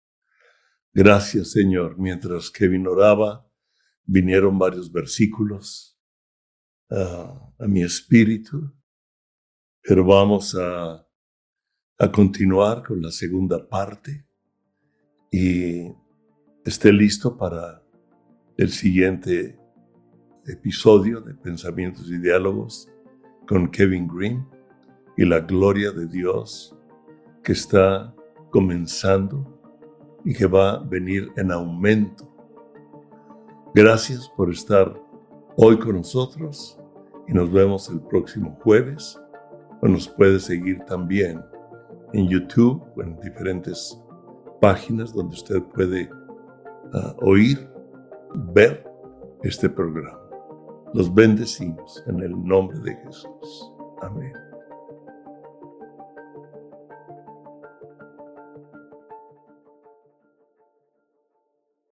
Gracias, 0.93 1.53
Señor. 1.53 1.99
Mientras 1.99 2.51
Kevin 2.51 2.87
oraba, 2.87 3.49
vinieron 4.05 4.59
varios 4.59 4.91
versículos 4.93 5.99
ah, 6.91 7.53
a 7.59 7.67
mi 7.67 7.83
espíritu, 7.83 8.75
pero 9.83 10.05
vamos 10.05 10.55
a 10.55 11.07
a 12.03 12.11
continuar 12.11 12.83
con 12.83 13.01
la 13.01 13.13
segunda 13.13 13.69
parte 13.69 14.27
y 15.31 15.87
esté 16.65 16.93
listo 16.93 17.37
para 17.37 17.81
el 18.57 18.71
siguiente 18.71 19.57
episodio 20.45 21.21
de 21.21 21.33
Pensamientos 21.35 22.11
y 22.11 22.19
Diálogos 22.19 22.89
con 23.47 23.71
Kevin 23.71 24.09
Green 24.09 24.45
y 25.17 25.25
la 25.25 25.39
gloria 25.41 25.93
de 25.93 26.09
Dios 26.09 26.77
que 27.43 27.53
está 27.53 28.15
comenzando 28.51 29.47
y 30.25 30.35
que 30.35 30.47
va 30.47 30.73
a 30.73 30.79
venir 30.79 31.33
en 31.37 31.51
aumento. 31.51 32.29
Gracias 33.75 34.29
por 34.37 34.51
estar 34.51 34.95
hoy 35.57 35.79
con 35.79 35.97
nosotros 35.97 36.79
y 37.27 37.33
nos 37.33 37.51
vemos 37.51 37.89
el 37.89 38.01
próximo 38.01 38.59
jueves 38.63 39.19
o 39.81 39.89
nos 39.89 40.09
puede 40.09 40.39
seguir 40.39 40.81
también 40.81 41.43
en 42.13 42.29
YouTube 42.29 42.83
o 42.97 43.03
en 43.03 43.19
diferentes 43.21 43.99
páginas 44.61 45.13
donde 45.13 45.35
usted 45.35 45.63
puede 45.75 46.09
ah, 46.93 47.15
oír, 47.23 47.69
ver 48.53 48.85
este 49.43 49.69
programa. 49.69 50.21
Los 50.95 51.13
bendecimos 51.13 52.03
en 52.07 52.21
el 52.21 52.45
nombre 52.45 52.79
de 52.81 52.95
Jesús. 52.97 53.73
Amén. 54.03 54.52